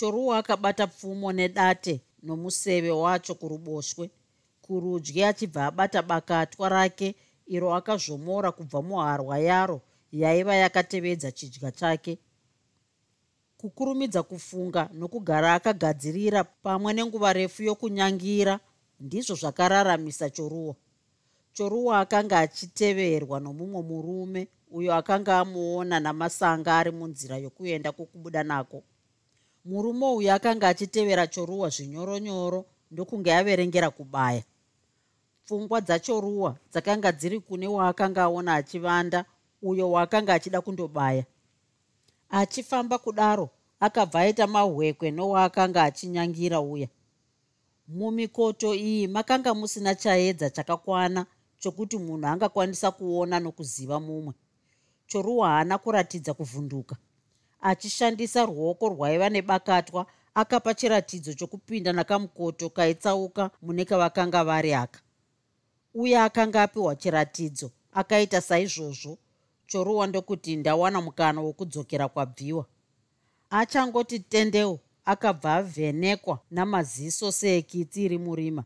choruwa 0.00 0.38
akabata 0.38 0.86
pfumo 0.86 1.32
nedate 1.32 2.00
nomuseve 2.22 2.90
wacho 2.90 3.34
kuruboshwe. 3.34 4.10
Kurudyi 4.62 5.24
achibva 5.24 5.66
abata 5.66 6.02
bakatwa 6.02 6.68
rake 6.68 7.14
iro 7.46 7.74
akazvomora 7.74 8.52
kubva 8.52 8.82
muharwa 8.82 9.38
yaro 9.38 9.80
yaiva 10.12 10.54
yakatevedza 10.54 11.32
chidya 11.32 11.70
chake. 11.72 12.18
Kukurumidza 13.56 14.22
kufunga 14.22 14.88
nokugara 14.92 15.54
akagadzirira 15.54 16.44
pamwe 16.44 16.92
nenguva 16.92 17.32
refu 17.32 17.62
yokunyangira 17.62 18.60
ndizvo 19.00 19.34
zvakararamisa 19.34 20.30
choruwa. 20.30 20.74
Choruwa 21.52 22.00
akanga 22.00 22.38
achiteverwa 22.38 23.40
nomumwe 23.40 23.82
murume 23.82 24.48
uyo 24.70 24.94
akanga 24.94 25.38
amuona 25.38 26.00
namasanga 26.00 26.78
ari 26.78 26.90
munzira 26.90 27.36
yokuenda 27.36 27.92
kwokubuda 27.92 28.42
nako 28.42 28.82
murume 29.64 30.06
uyu 30.06 30.32
akanga 30.32 30.68
achitevera 30.68 31.26
choruwa 31.26 31.68
zvinyoronyoro 31.68 32.64
ndokunge 32.90 33.30
averengera 33.34 33.90
kubaya. 33.90 34.42
Pfungwa 35.44 35.80
dzachoruwa 35.80 36.56
dzakanga 36.72 37.12
dziri 37.12 37.40
kune 37.40 37.66
waakanga 37.68 38.22
aona 38.22 38.54
achivanda 38.54 39.24
uyo 39.62 39.90
waakanga 39.90 40.34
achida 40.34 40.60
kundobaya. 40.60 41.24
Achifamba 42.30 42.98
kudaro 42.98 43.50
akabva 43.80 44.20
aita 44.20 44.46
mahwekwe 44.46 45.10
nowaakanga 45.10 45.82
achinyangira 45.82 46.60
uya. 46.60 46.88
Mumikoto 47.88 48.74
iyi 48.74 49.08
makanga 49.08 49.54
musina 49.54 49.94
chaedza 49.94 50.50
chakakwana 50.50 51.26
chokuti 51.58 51.98
munhu 51.98 52.26
angakwanisa 52.26 52.90
kuona 52.90 53.40
nokuziva 53.40 54.00
mumwe. 54.00 54.34
Choruwa 55.06 55.48
haana 55.48 55.78
kuratidza 55.78 56.34
kuvhunduka 56.34 56.96
achishandisa 57.60 58.46
ruoko 58.46 58.88
rwaiva 58.88 59.28
nebakatwa 59.28 60.06
akapa 60.34 60.74
chiratidzo 60.74 61.34
chokupinda 61.34 61.92
nakamukoto 61.92 62.70
kaitsauka 62.70 63.50
mune 63.62 63.84
kavakanga 63.84 64.44
vari 64.44 64.74
aka. 64.74 65.00
Uye 65.94 66.18
akanga 66.18 66.62
apiwa 66.62 66.96
chiratidzo 66.96 67.70
akaita 67.92 68.40
saizvozvo 68.40 69.18
choruwa 69.66 70.06
ndokuti 70.06 70.56
ndawana 70.56 71.00
mukana 71.00 71.40
wokudzokera 71.40 72.08
kwabviwa. 72.08 72.66
Achangoti 73.50 74.18
tendeu 74.18 74.78
akabva 75.04 75.54
avhenekwa 75.54 76.38
namaziso 76.50 77.32
seekitsi 77.32 78.04
iri 78.04 78.18
murima. 78.18 78.64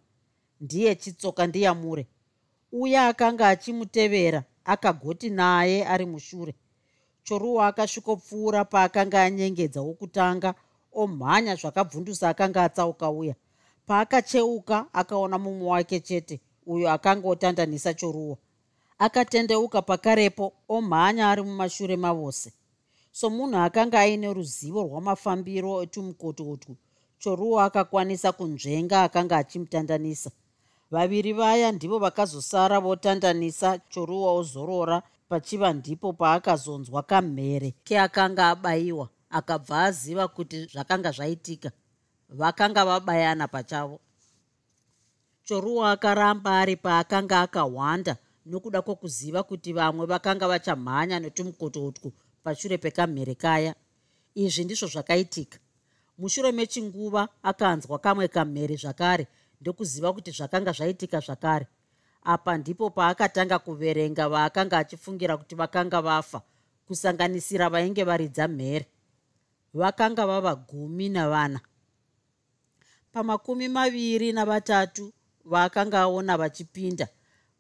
Ndiye 0.61 0.95
chitsoka 0.95 1.47
ndiyamure 1.47 2.07
uye 2.73 2.99
akanga 2.99 3.49
achimutevera 3.49 4.45
akagoti 4.65 5.31
naye 5.31 5.87
ari 5.87 6.07
mushure 6.07 6.55
choruwa 7.25 7.67
akasvikopfuura 7.67 8.65
paakanga 8.65 9.23
anyengedza 9.23 9.81
wokutanga 9.87 10.55
omhanya 11.03 11.55
zvakabvundusa 11.61 12.29
akanga 12.29 12.61
atsauka 12.67 13.11
uya 13.11 13.35
paakacheuka 13.87 14.87
akaona 14.93 15.39
mumwe 15.39 15.67
wake 15.69 16.01
chete 16.01 16.41
uyo 16.67 16.91
akanga 16.91 17.29
otandanisa 17.29 17.95
choruwa. 17.95 18.37
Akatendeuka 18.99 19.83
pakarepo 19.83 20.53
omhanya 20.69 21.31
ari 21.31 21.43
mumashure 21.43 21.97
mavose. 21.97 22.53
Somunhu 23.13 23.59
akanga 23.59 24.01
aine 24.01 24.33
ruzivo 24.35 24.83
rwamafambiro 24.83 25.83
etumukoto 25.83 26.51
utwu 26.51 26.77
choruwa 27.19 27.65
akakwanisa 27.65 28.33
kunzvenga 28.33 29.03
akanga 29.03 29.37
achimutandanisa. 29.37 30.31
Vaviri 30.91 31.33
vaya 31.33 31.73
ndivo 31.73 31.99
vakazosara 31.99 32.81
votandanisa 32.81 33.79
choruwa 33.91 34.33
ozorora 34.33 35.03
pachiva 35.35 35.73
ndipo 35.73 36.13
paakazonzwa 36.13 37.03
kamhere 37.03 37.75
keakanga 37.85 38.49
abayiwa 38.49 39.09
akabva 39.31 39.83
aziva 39.85 40.29
kuti 40.29 40.57
zvakanga 40.73 41.11
zvaitika 41.11 41.71
vakanga 42.29 42.85
vabayana 42.85 43.49
pachavo. 43.49 44.01
Choruwa 45.45 45.91
akaramba 45.91 46.61
ari 46.61 46.77
paakanga 46.77 47.41
akahwanda 47.41 48.17
nokuda 48.47 48.83
kwokuziva 48.83 49.43
kuti 49.43 49.73
vamwe 49.73 50.07
vakanga 50.07 50.49
vachamhanya 50.49 51.19
netumukototwu 51.21 52.13
pashure 52.45 52.79
pekamhere 52.79 53.35
kaya. 53.35 53.75
Izvi 54.35 54.65
ndizvo 54.65 54.87
zvakaitika. 54.87 55.59
Mushure 56.19 56.53
mechinguva 56.53 57.29
akanzwa 57.43 57.99
kamwe 57.99 58.29
kamhere 58.29 58.77
zvakare 58.77 59.27
ndokuziva 59.61 60.13
kuti 60.13 60.31
zvakanga 60.31 60.73
zvaitika 60.73 61.21
zvakare 61.21 61.67
apa 62.25 62.59
ndipo 62.59 62.91
paakatanga 62.91 63.59
kuverenga 63.59 64.29
vaakanga 64.29 64.79
achifungira 64.79 65.37
kuti 65.37 65.55
vakanga 65.55 66.03
vafa 66.03 66.43
kusanganisira 66.87 67.69
vainge 67.71 68.05
varidza 68.05 68.49
mhere 68.49 68.87
vakanga 69.75 70.27
vava 70.27 70.55
gumi 70.55 71.09
navana. 71.09 71.61
Pamakumi 73.13 73.69
maviri 73.69 74.33
navatatu 74.33 75.13
vaakanga 75.45 76.01
aona 76.01 76.37
vachipinda 76.37 77.09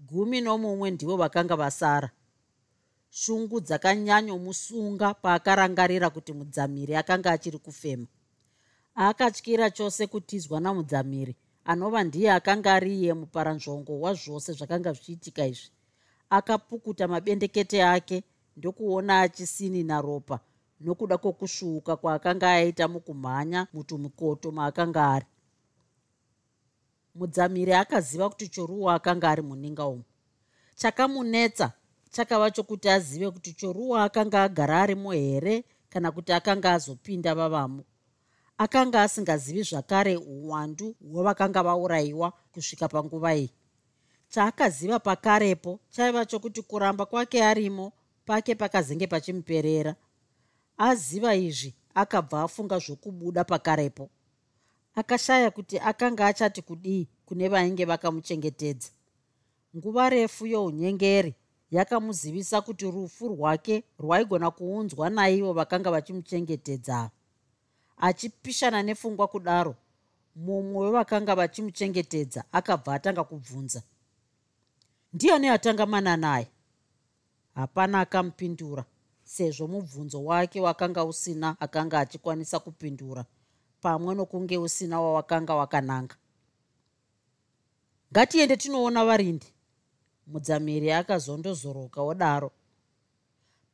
gumi 0.00 0.40
nomumwe 0.40 0.90
ndivo 0.90 1.16
vakanga 1.16 1.57
vasara. 1.57 2.11
Shungu 3.11 3.61
dzakanyanyomusunga 3.61 5.14
paakarangarira 5.14 6.11
kuti 6.11 6.33
mudzamiri 6.33 6.96
akanga 6.96 7.31
achiri 7.31 7.59
kufema. 7.59 8.07
Akatyira 8.94 9.70
chose 9.70 10.07
kutizwa 10.07 10.61
namudzamiri 10.61 11.37
anova 11.64 12.05
ndiye 12.05 12.33
akanga 12.33 12.74
ariye 12.74 13.14
muparanzvongo 13.14 14.00
wazvose 14.00 14.53
zvakanga 14.53 14.92
zvichiitika 14.92 15.46
izvi. 15.46 15.70
Akapukuta 16.31 17.09
mabendekete 17.09 17.85
ake 17.85 18.25
ndokuona 18.56 19.21
achisinina 19.21 20.00
ropa 20.00 20.40
nokuda 20.81 21.19
kwokusvuuka 21.19 21.96
kwaakanga 21.96 22.50
aita 22.52 22.88
mukumhanya 22.88 23.67
mutumukoto 23.73 24.52
maakanga 24.52 25.02
ari. 25.15 25.27
Mudzamiri 27.15 27.73
akaziva 27.73 28.29
kuti 28.31 28.48
choruwa 28.48 28.94
akanga 28.94 29.31
ari 29.31 29.42
muninga 29.42 29.87
umu. 29.87 30.04
Chakamunetsa 30.75 31.73
chakava 32.10 32.50
chokuti 32.50 32.88
azive 32.88 33.31
kuti 33.31 33.52
choruwa 33.52 34.04
akanga 34.04 34.42
agara 34.42 34.83
arimo 34.83 35.12
here 35.12 35.65
kana 35.88 36.12
kuti 36.12 36.33
akanga 36.33 36.73
azopinda 36.73 37.35
vavamo 37.35 37.85
akanga 38.59 39.02
asingazivi 39.02 39.63
zvakare 39.63 40.17
uwandu 40.17 40.96
hwavakanga 41.13 41.63
vaurayiwa 41.63 42.33
kusvika 42.52 42.88
panguva 42.88 43.35
iyi. 43.37 43.50
Chaakaziva 44.29 44.98
pakarepo 44.98 45.81
chaiva 45.90 46.27
chokuti 46.27 46.63
kuramba 46.63 47.07
kwake 47.07 47.44
arimo 47.44 47.92
pake 48.25 48.55
pakazenge 48.55 49.07
pachimuperera. 49.07 49.96
Aziva 50.79 51.35
izvi 51.35 51.75
akabva 51.94 52.42
afunga 52.42 52.79
zvokubuda 52.79 53.44
pakarepo. 53.44 54.11
Akashaya 54.94 55.50
kuti 55.50 55.79
akanga 55.79 56.27
achati 56.27 56.63
kudii 56.63 57.09
kune 57.27 57.48
vainge 57.48 57.85
vakamuchengetedza. 57.85 58.90
Nguva 59.77 60.11
refu 60.11 60.46
younyengeri 60.46 61.35
yakamuzivisa 61.71 62.61
kuti 62.61 62.90
rufu 62.90 63.29
rwake 63.29 63.85
rwaigona 63.98 64.50
kuunzwa 64.50 65.11
naivo 65.11 65.52
vakanga 65.52 65.90
vachimuchengetedza. 65.90 66.98
ava 66.98 67.11
achipishana 67.97 68.83
nepfungwa 68.83 69.29
kudaro 69.29 69.75
mumwe 70.37 70.85
wevakanga 70.87 71.35
vachimuchengetedza 71.35 72.45
akabva 72.53 72.95
atanga 72.95 73.25
kubvunza. 73.25 73.83
Ndiani 75.13 75.49
atanga 75.49 75.87
mana 75.87 76.17
naye. 76.17 76.49
Hapana 77.55 78.01
akamupindura 78.01 78.85
sezvo 79.25 79.69
mubvunzo 79.69 80.25
wake 80.25 80.61
wakanga 80.61 81.05
usina 81.05 81.57
akanga 81.61 82.01
achikwanisa 82.01 82.59
kupindura 82.59 83.25
pamwe 83.81 84.15
nokunge 84.15 84.59
usina 84.59 85.01
wawakanga 85.01 85.55
wakananga. 85.55 86.17
Ngatiende 88.13 88.57
tinoona 88.57 89.05
varindi 89.05 89.47
mudzamiri 90.27 90.92
akazondozoroka 90.92 92.03
wodaro 92.03 92.51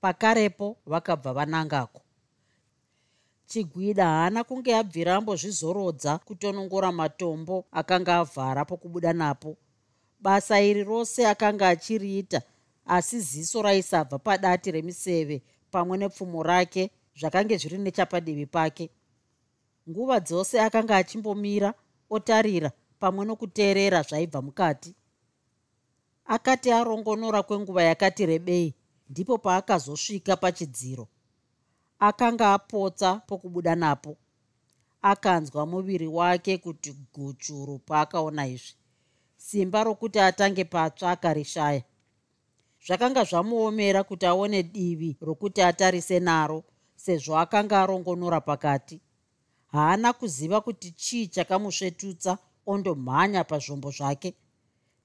pakarepo 0.00 0.76
vakabva 0.86 1.32
vanangako 1.32 2.02
chigwida 3.50 4.04
haana 4.06 4.44
kunge 4.44 4.76
abvira 4.76 5.16
ambozvizorodza 5.16 6.18
kutonongora 6.18 6.92
matombo 6.92 7.56
akanga 7.72 8.16
avhara 8.22 8.64
pokubuda 8.64 9.12
napo. 9.12 9.56
Basa 10.20 10.60
iri 10.60 10.84
rose 10.84 11.26
akanga 11.26 11.68
achiriita 11.68 12.42
asi 12.86 13.20
ziso 13.20 13.62
raisabva 13.62 14.18
padati 14.18 14.70
remiseve 14.70 15.42
pamwe 15.70 15.98
nepfumo 15.98 16.42
rake 16.42 16.90
zvakange 17.18 17.56
zviri 17.56 17.78
nechapadivi 17.78 18.46
pake. 18.46 18.90
Nguva 19.88 20.20
dzose 20.20 20.60
akanga 20.60 20.96
achimbomira 20.96 21.74
otarira 22.10 22.70
pamwe 23.00 23.24
nokuteerera 23.24 24.02
zvaibva 24.02 24.42
mukati. 24.42 24.94
Akati 26.24 26.72
arongonora 26.72 27.42
kwenguva 27.42 27.82
yakati 27.82 28.26
rebei 28.26 28.74
ndipo 29.08 29.38
paakazosvika 29.38 30.36
pachidziro 30.36 31.08
akanga 32.00 32.52
apotsa 32.54 33.16
pokubuda 33.26 33.74
napo. 33.76 34.16
Akanzwa 35.02 35.66
muviri 35.66 36.06
wake 36.06 36.58
kuti 36.58 36.92
guchuru 37.14 37.78
paakaona 37.78 38.46
izvi. 38.46 38.74
Simba 39.36 39.84
rokuti 39.84 40.18
atange 40.20 40.64
patsva 40.64 41.10
akarishaya 41.10 41.82
zvakanga 42.86 43.24
zvamuomera 43.24 44.04
kuti 44.04 44.26
aone 44.26 44.62
divi 44.62 45.16
rokuti 45.20 45.62
atarise 45.62 46.20
naro 46.20 46.64
sezvo 46.96 47.38
akanga 47.38 47.82
arongonora 47.82 48.40
pakati. 48.40 49.00
Haana 49.72 50.12
kuziva 50.12 50.60
kuti 50.60 50.90
chii 50.90 51.26
chakamusvetutsa 51.26 52.38
ondomhanya 52.66 53.44
pazvombo 53.44 53.90
zvake. 53.90 54.34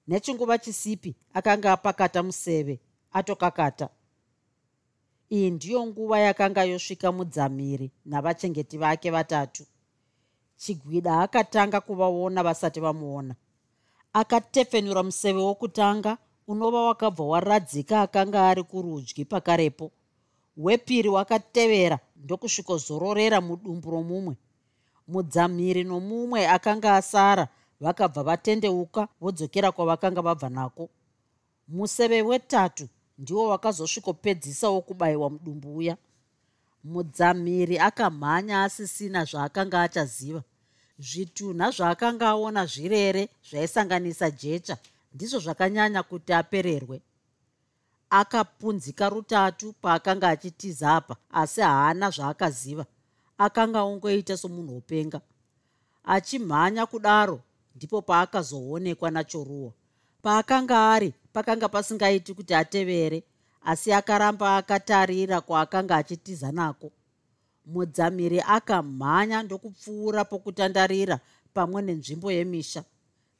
Nechinguva 0.07 0.57
chisipi 0.57 1.15
akanga 1.33 1.71
apakata 1.71 2.23
museve 2.23 2.79
atokakata 3.11 3.89
iyi 5.31 5.51
ndiyo 5.51 5.85
nguva 5.85 6.19
yakanga 6.19 6.63
yosvika 6.63 7.11
mudzamiri 7.11 7.91
navachengeti 8.05 8.77
vake 8.77 9.11
vatatu. 9.11 9.63
Chigwida 10.57 11.19
akatanga 11.21 11.81
kuvaona 11.81 12.43
vasati 12.43 12.79
vamuona. 12.79 13.35
Akatefenura 14.13 15.03
museve 15.03 15.39
wokutanga 15.39 16.17
unova 16.47 16.81
wakabva 16.81 17.23
waradzika 17.23 18.01
akanga 18.01 18.49
ari 18.49 18.63
kurudyi 18.63 19.25
pakarepo. 19.25 19.91
Wepiri 20.57 21.09
wakatevera 21.09 21.99
ndokusvikozororera 22.15 23.41
mudumbu 23.41 23.91
romumwe. 23.91 24.35
Mudzamiri 25.07 25.83
nomumwe 25.83 26.47
akanga 26.47 26.95
asara 26.95 27.47
vakabva 27.79 28.23
vatendeuka 28.23 29.07
vodzokera 29.21 29.71
kwavakanga 29.71 30.21
vabva 30.21 30.49
nako. 30.49 30.89
Museve 31.67 32.21
wetatu 32.21 32.87
ndiwo 33.17 33.47
wakazosvikopedzisa 33.47 34.69
wokubayiwa 34.69 35.29
mudumbu 35.29 35.77
uya 35.77 35.97
mudzamiri 36.83 37.79
akamhanya 37.79 38.63
asisina 38.63 39.25
zvaakanga 39.29 39.81
achaziva. 39.81 40.41
Zvitunha 40.99 41.67
zvaakanga 41.75 42.25
aona 42.29 42.65
zvirere 42.65 43.23
zvaisanganisa 43.49 44.31
jecha 44.31 44.75
ndizvo 45.13 45.39
zvakanyanya 45.39 46.01
kuti 46.03 46.31
apererwe. 46.33 46.97
Akapunzika 48.09 49.09
rutatu 49.09 49.73
paakanga 49.81 50.27
achitiza 50.29 50.95
apa 50.95 51.15
asi 51.31 51.61
haana 51.61 52.09
zvaakaziva. 52.15 52.85
Akanga 53.37 53.83
ungoita 53.83 54.37
somunhu 54.37 54.73
wopenga 54.75 55.19
achimhanya 56.05 56.85
kudaro 56.85 57.41
ndipo 57.75 58.01
paakazoonekwa 58.01 59.11
nachoruwa 59.11 59.71
paakanga 60.25 60.93
ari 60.93 61.13
pakanga 61.33 61.69
pasingaiti 61.69 62.33
kuti 62.33 62.53
atevere 62.53 63.23
asi 63.61 63.93
akaramba 63.93 64.57
akatarira 64.57 65.41
kwaakanga 65.41 65.95
achitiza 65.95 66.51
nako. 66.51 66.91
Mudzamiri 67.65 68.41
akamhanya 68.41 69.43
ndokupfuura 69.43 70.25
pokutandarira 70.25 71.19
pamwe 71.53 71.81
nenzvimbo 71.81 72.31
yemisha. 72.31 72.83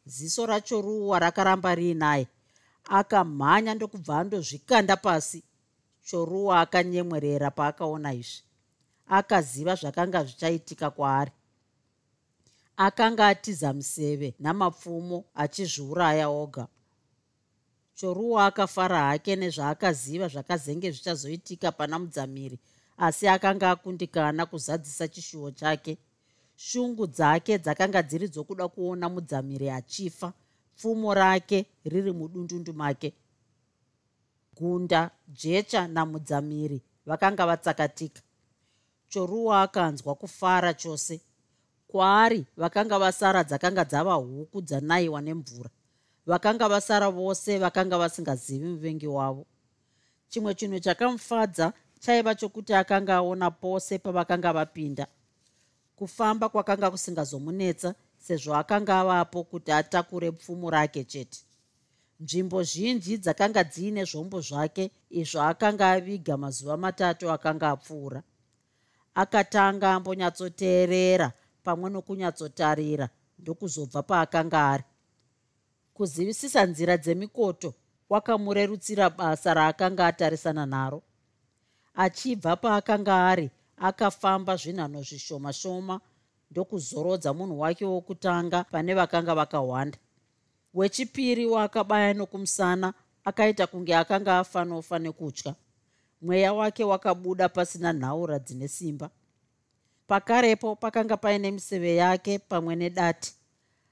Ziso 0.06 0.46
racho 0.46 0.82
ruwa 0.82 1.20
rakaramba 1.20 1.76
riinaye. 1.76 2.28
Akamhanya 2.90 3.74
ndokubva 3.74 4.20
andozvikanda 4.20 4.98
pasi 4.98 5.44
choruwa 6.06 6.62
akanyemwerera 6.62 7.52
paakaona 7.52 8.14
izvi. 8.14 8.42
Akaziva 9.08 9.76
zvakanga 9.76 10.24
zvichaitika 10.24 10.90
kwaari. 10.90 11.32
Akanga 12.78 13.28
atiza 13.28 13.74
museve 13.74 14.36
namapfumo 14.40 15.26
achizviuraya 15.36 16.30
oga 16.30 16.68
choruwa 17.96 18.46
akafara 18.46 19.00
hake 19.00 19.36
nezvaakaziva 19.36 20.28
zvakazenge 20.28 20.92
zvichazoitika 20.92 21.72
pana 21.72 22.00
mudzamiri 22.00 22.60
asi 22.98 23.28
akanga 23.28 23.72
akundikana 23.72 24.46
kuzadzisa 24.46 25.08
chishuwo 25.08 25.52
chake. 25.52 25.98
Shungu 26.56 27.08
dzake 27.08 27.58
dzakanga 27.58 28.02
dziri 28.04 28.28
dzokuda 28.28 28.68
kuona 28.68 29.10
mudzamiri 29.10 29.70
achifa 29.70 30.34
pfumo 30.76 31.14
rake 31.14 31.66
riri 31.86 32.12
mudundundu 32.12 32.74
make. 32.74 33.14
Gunda 34.56 35.12
jecha 35.28 35.88
namudzamiri 35.88 36.82
vakanga 37.06 37.46
vatsakatika. 37.46 38.22
Choruwa 39.10 39.62
akanzwa 39.62 40.16
kufara 40.16 40.74
chose. 40.74 41.22
Kwaari 41.88 42.46
vakanga 42.58 43.00
vasara 43.00 43.44
dzakanga 43.44 43.86
dzava 43.86 44.14
huku 44.14 44.62
dzanayiwa 44.62 45.22
nemvura 45.22 45.70
vakanga 46.26 46.68
vasara 46.70 47.10
vose 47.10 47.58
vakanga 47.58 47.98
vasingazivi 47.98 48.66
muvengi 48.66 49.08
wavo. 49.08 49.46
Chimwe 50.30 50.56
chinhu 50.56 50.80
chakamufadza 50.80 51.74
chaiva 52.00 52.36
chokuti 52.36 52.74
akanga 52.74 53.16
aona 53.16 53.52
pose 53.52 53.98
pavakanga 53.98 54.54
vapinda. 54.54 55.08
Kufamba 55.96 56.50
kwakanga 56.50 56.92
kusingazomunetsa 56.92 57.96
sezvo 58.18 58.56
akanga 58.56 59.00
avapo 59.00 59.44
kuti 59.44 59.72
atakure 59.72 60.32
pfumo 60.32 60.70
rake 60.70 61.04
chete. 61.04 61.40
Nzvimbo 62.20 62.64
zhinji 62.64 63.18
dzakanga 63.18 63.64
dziine 63.64 64.04
zvombo 64.06 64.42
zvake 64.42 64.92
izvo 65.10 65.42
akanga 65.42 65.92
aviga 65.92 66.38
mazuva 66.38 66.78
matatu 66.78 67.32
akanga 67.32 67.70
apfuura. 67.70 68.24
Akatanga 69.16 69.94
ambonyatsoteerera 69.94 71.32
pamwe 71.64 71.90
nokunyatsotarira 71.90 73.10
ndokuzobva 73.40 74.04
paakanga 74.04 74.70
ari 74.72 74.84
kuzivisisa 75.96 76.66
nzira 76.66 76.98
dzemikoto 76.98 77.74
wakamurerutsira 78.10 79.10
basa 79.10 79.54
raakanga 79.54 80.08
atarisana 80.08 80.66
naro. 80.66 81.02
Achibva 81.96 82.56
paakanga 82.56 83.28
ari 83.32 83.48
akafamba 83.78 84.56
zvinhanho 84.56 85.02
zvishoma 85.08 85.54
shoma 85.54 85.96
ndokuzorodza 86.52 87.34
munhu 87.34 87.60
wake 87.60 87.86
wokutanga 87.86 88.64
pane 88.64 88.94
vakanga 88.94 89.36
vakahwanda 89.36 89.98
wechipiri 90.74 91.46
waakabaya 91.46 92.14
nokumusana 92.14 92.94
akaita 93.24 93.68
kunge 93.68 93.96
akanga 93.96 94.40
afanofa 94.40 95.00
nekutya 95.00 95.56
mweya 96.22 96.54
wake 96.54 96.84
wakabuda 96.84 97.50
pasina 97.50 97.94
nhaura 97.94 98.40
dzine 98.40 98.68
simba. 98.68 99.10
Pakarepo 100.08 100.76
pakanga 100.76 101.18
paine 101.18 101.52
miseve 101.52 101.96
yake 101.96 102.40
pamwe 102.40 102.76
nedati. 102.76 103.36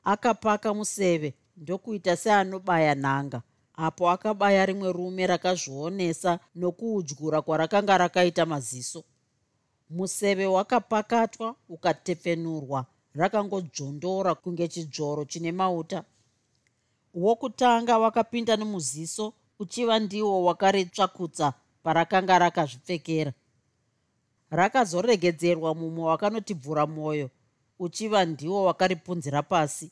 Akapaka 0.04 0.74
museve 0.74 1.34
ndokuita 1.58 2.16
seanobaya 2.18 2.95
nhanga 2.95 3.41
apo 3.86 4.10
akabaya 4.10 4.66
rimwe 4.66 4.91
rume 4.93 5.28
rakazvionesa 5.28 6.39
nokuudyura 6.56 7.41
kwarakanga 7.41 7.97
rakaita 7.97 8.45
maziso. 8.45 9.04
Museve 9.89 10.45
wakapakatwa 10.45 11.56
ukatepfenurwa 11.70 12.86
rakangodzvondora 13.14 14.36
kunge 14.36 14.68
chidzvoro 14.68 15.26
chine 15.26 15.51
mauta. 15.51 16.04
Wokutanga 17.14 17.97
wakapinda 17.97 18.56
nemuziso 18.58 19.34
uchiva 19.60 19.99
ndiwo 19.99 20.43
wakaritsvakutsa 20.45 21.54
parakanga 21.84 22.39
rakazvipfekera. 22.39 23.34
Rakazoregedzerwa 24.49 25.76
mumwe 25.76 26.04
wakanotibvura 26.04 26.88
mwoyo 26.88 27.30
uchiva 27.80 28.26
ndiwo 28.26 28.64
wakaripunzira 28.66 29.41
pasi 29.43 29.91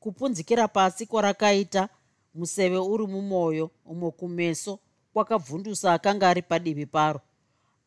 kupunzikira 0.00 0.68
pasi 0.68 1.06
kwarakaita 1.06 1.88
museve 2.34 2.76
uri 2.78 3.06
mumwoyo 3.06 3.70
umwe 3.84 4.10
kumeso 4.10 4.78
kwakabvundusa 5.12 5.92
akanga 5.92 6.28
ari 6.28 6.42
padivi 6.42 6.86
paro. 6.86 7.20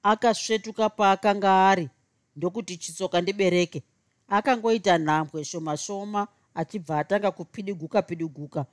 Akasvetuka 0.03 0.89
paakanga 0.89 1.69
ari 1.69 1.89
ndokuti 2.35 2.77
chitsoka 2.77 3.21
ndibereke. 3.21 3.83
Akangoita 4.27 4.97
nhambwe 4.97 5.43
shoma 5.45 5.77
shoma 5.77 6.27
achibva 6.55 6.99
atanga 6.99 7.31
kupidiguka 7.31 8.01
pidiguka 8.01 8.65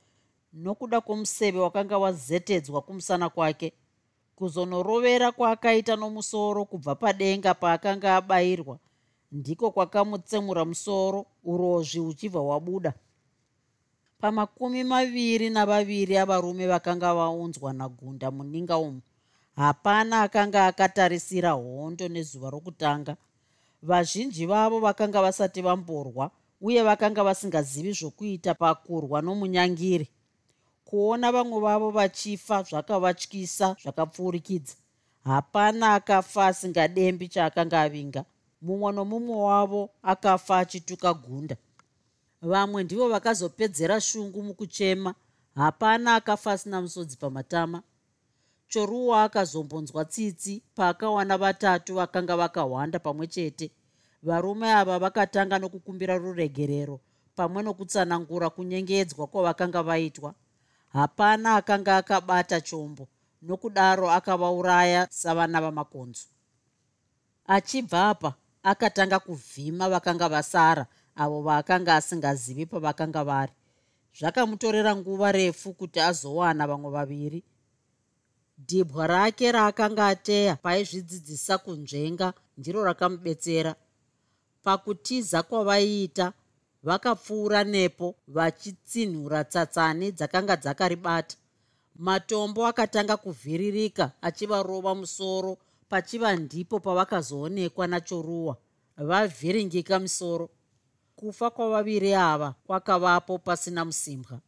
nokuda 0.53 1.01
kwomuseve 1.01 1.59
wakanga 1.59 1.97
wazetedzwa 1.97 2.81
kumusana 2.81 3.29
kwake 3.29 3.73
kuzonorovera 4.35 5.31
kwaakaita 5.31 5.95
nomusoro 5.95 6.65
kubva 6.65 6.95
padenga 6.95 7.53
paakanga 7.53 8.15
abayirwa 8.15 8.79
ndiko 9.31 9.71
kwakamutsemura 9.71 10.65
musoro 10.65 11.25
urozvi 11.43 11.99
huchibva 11.99 12.39
hwabuda 12.39 12.93
pamakumi 14.19 14.83
maviri 14.83 15.49
navaviri 15.49 16.17
avarume 16.17 16.67
vakanga 16.67 17.13
vaunzwa 17.15 17.73
nagunda 17.73 18.31
muninga 18.31 18.77
umu 18.77 19.01
hapana 19.55 20.21
akanga 20.21 20.65
akatarisira 20.65 21.51
hondo 21.51 22.07
nezuva 22.07 22.49
rokutanga. 22.49 23.15
Vazhinji 23.81 24.45
vavo 24.45 24.79
vakanga 24.79 25.21
vasati 25.21 25.61
vamborwa 25.61 26.31
uye 26.61 26.83
vakanga 26.83 27.23
vasingazivi 27.23 27.91
zvokuita 27.91 28.53
pakurwa 28.53 29.21
nomunyangiri. 29.21 30.07
Kuona 30.85 31.31
vamwe 31.31 31.59
vavo 31.59 31.89
vachifa 31.91 32.63
zvakavatyisa 32.63 33.75
zvakapfuurikidza 33.81 34.75
hapana 35.23 35.93
akafa 35.93 36.47
asingadembi 36.47 37.27
chaakanga 37.27 37.81
avinga. 37.81 38.25
Mumwe 38.61 38.91
nomumwe 38.91 39.35
wavo 39.35 39.89
akafa 40.03 40.57
achituka 40.57 41.13
gunda 41.13 41.55
vamwe 42.41 42.83
ndivo 42.83 43.09
vakazopedzera 43.09 44.01
shungu 44.01 44.43
mukuchema. 44.43 45.15
Hapana 45.55 46.15
akafa 46.15 46.51
asina 46.51 46.81
musodzi 46.81 47.17
pamatama. 47.17 47.83
Choruwa 48.67 49.23
akazombonzwa 49.23 50.05
tsitsi 50.05 50.63
paakawana 50.75 51.37
vatatu 51.37 51.95
vakanga 51.95 52.37
vakahwanda 52.37 52.99
pamwe 52.99 53.27
chete. 53.27 53.71
Varume 54.23 54.73
ava 54.73 54.99
vakatanga 54.99 55.59
nokukumbira 55.59 56.17
ruregerero 56.17 56.99
pamwe 57.35 57.63
nokutsanangura 57.63 58.49
kunyengedzwa 58.49 59.27
kwavakanga 59.27 59.83
vaitwa. 59.83 60.33
Hapana 60.93 61.55
akanga 61.55 61.97
akabata 61.97 62.61
chombo 62.61 63.07
nokudaro 63.41 64.11
akavauraya 64.11 65.07
savana 65.11 65.61
vamakonzo 65.61 66.27
achibva 67.47 68.09
apa 68.09 68.33
akatanga 68.63 69.19
kuvhima 69.19 69.89
vakanga 69.89 70.29
vasara 70.29 70.85
avo 71.17 71.41
vaakanga 71.41 71.95
asingazivi 71.95 72.65
pavakanga 72.65 73.23
vari. 73.23 73.53
Zvakamutorera 74.19 74.95
nguva 74.95 75.31
refu 75.31 75.73
kuti 75.73 75.99
azowana 75.99 76.67
vamwe 76.67 76.89
vaviri. 76.91 77.43
Dhibwa 78.67 79.07
rake 79.07 79.51
raakanga 79.51 80.07
ateya 80.07 80.55
paizvidzidzisa 80.55 81.57
kunzvenga 81.57 82.33
ndiro 82.57 82.83
rakamubetsera. 82.83 83.75
Pakutiza 84.63 85.43
kwavaiita 85.43 86.33
vakapfuura 86.83 87.63
nepo 87.63 88.15
vachitsinhura 88.27 89.43
tsatsani 89.43 90.11
dzakanga 90.11 90.55
dzakaribata. 90.55 91.35
Matombo 91.95 92.65
akatanga 92.67 93.17
kuvhiririka 93.17 94.11
achivarova 94.21 94.95
musoro 94.95 95.57
pachiva 95.89 96.35
ndipo 96.35 96.79
pavakazoonekwa 96.79 97.87
nachoruwa. 97.87 98.57
Vavhiringika 98.97 99.99
misoro 99.99 100.49
kufa 101.17 101.49
kwavaviri 101.49 102.13
ava 102.13 102.55
kwakavapo 102.65 103.37
pasina 103.37 103.85
musimbwa 103.85 104.39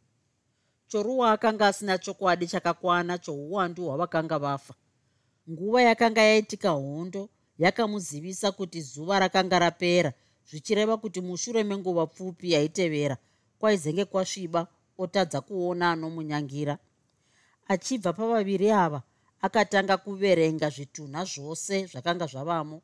choruwa 0.90 1.32
akanga 1.32 1.68
asina 1.68 1.98
chokwadi 1.98 2.48
chakakwana 2.48 3.18
chouwandu 3.18 3.86
hwavakanga 3.86 4.40
vafa. 4.40 4.74
Nguva 5.50 5.82
yakanga 5.82 6.22
yaitika 6.22 6.70
hondo 6.70 7.30
yakamuzivisa 7.58 8.52
kuti 8.52 8.82
zuva 8.82 9.20
rakanga 9.20 9.60
rapera 9.60 10.14
zvichireva 10.50 10.98
kuti 10.98 11.22
mushure 11.22 11.64
menguva 11.64 12.08
pfupi 12.08 12.52
yaitevera 12.52 13.18
kwaizenge 13.60 14.06
kwasviba 14.06 14.68
otadza 14.98 15.42
kuona 15.42 15.92
anomunyangira. 15.92 16.78
Achibva 17.68 18.14
pavaviri 18.14 18.72
ava 18.72 19.02
akatanga 19.42 19.98
kuverenga 19.98 20.70
zvitunha 20.70 21.26
zvose 21.26 21.86
zvakanga 21.86 22.26
zvavamo. 22.26 22.82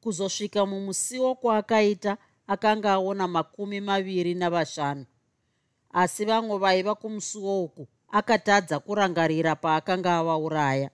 Kuzosvika 0.00 0.66
mumusiwo 0.66 1.34
kwaakaita 1.34 2.16
akanga 2.48 2.92
aona 2.92 3.28
makumi 3.28 3.80
maviri 3.80 4.34
navashanu. 4.34 5.04
Asi 5.92 6.24
vamwe 6.24 6.58
vaiva 6.58 6.94
kumusuwo 6.94 7.64
uku 7.64 7.88
akatadza 8.10 8.80
kurangarira 8.80 9.56
paakanga 9.56 10.18
avauraya. 10.18 10.90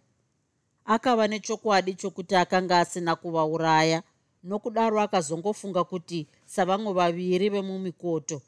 Akava 0.84 1.28
nechokwadi 1.28 1.94
chokuti 1.94 2.36
akanga 2.36 2.78
asina 2.80 3.16
kuvauraya 3.16 4.02
nokudaro 4.44 5.00
akazongofunga 5.00 5.84
kuti 5.84 6.26
savamwe 6.44 6.92
vaviri 6.92 7.48
vemumikoto 7.48 8.42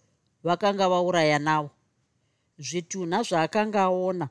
vakanga 0.45 0.89
vauraya 0.89 1.39
navo. 1.39 1.71
Zvitunha 2.59 3.23
zvaakanga 3.23 3.83
aona 3.83 4.29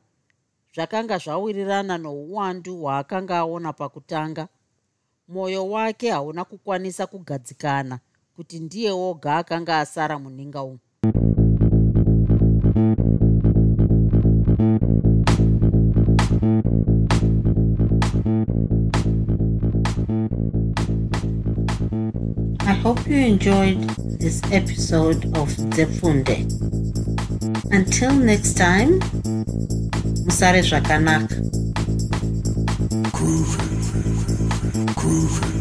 zvakanga 0.73 1.17
zvawirirana 1.17 1.97
nouwandu 1.97 2.77
hwaakanga 2.81 3.37
aona 3.37 3.73
pakutanga. 3.73 4.47
Mwoyo 5.27 5.69
wake 5.69 6.11
hauna 6.11 6.45
kukwanisa 6.45 7.07
kugadzikana 7.07 7.99
kuti 8.35 8.59
ndiye 8.59 8.91
woga 8.91 9.37
akanga 9.37 9.79
asara 9.79 10.19
muninga 10.19 10.63
umu 10.63 10.79
hope 22.85 23.07
you 23.07 23.17
enjoyed 23.17 23.81
this 24.19 24.43
episode 24.51 25.25
of 25.35 25.49
Zefunde. 25.73 26.45
Until 27.71 28.13
next 28.13 28.53
time, 28.53 28.99
Musare 30.27 30.61
Shakanak. 30.61 31.27
Groovy, 33.09 33.65
groovy. 34.93 35.54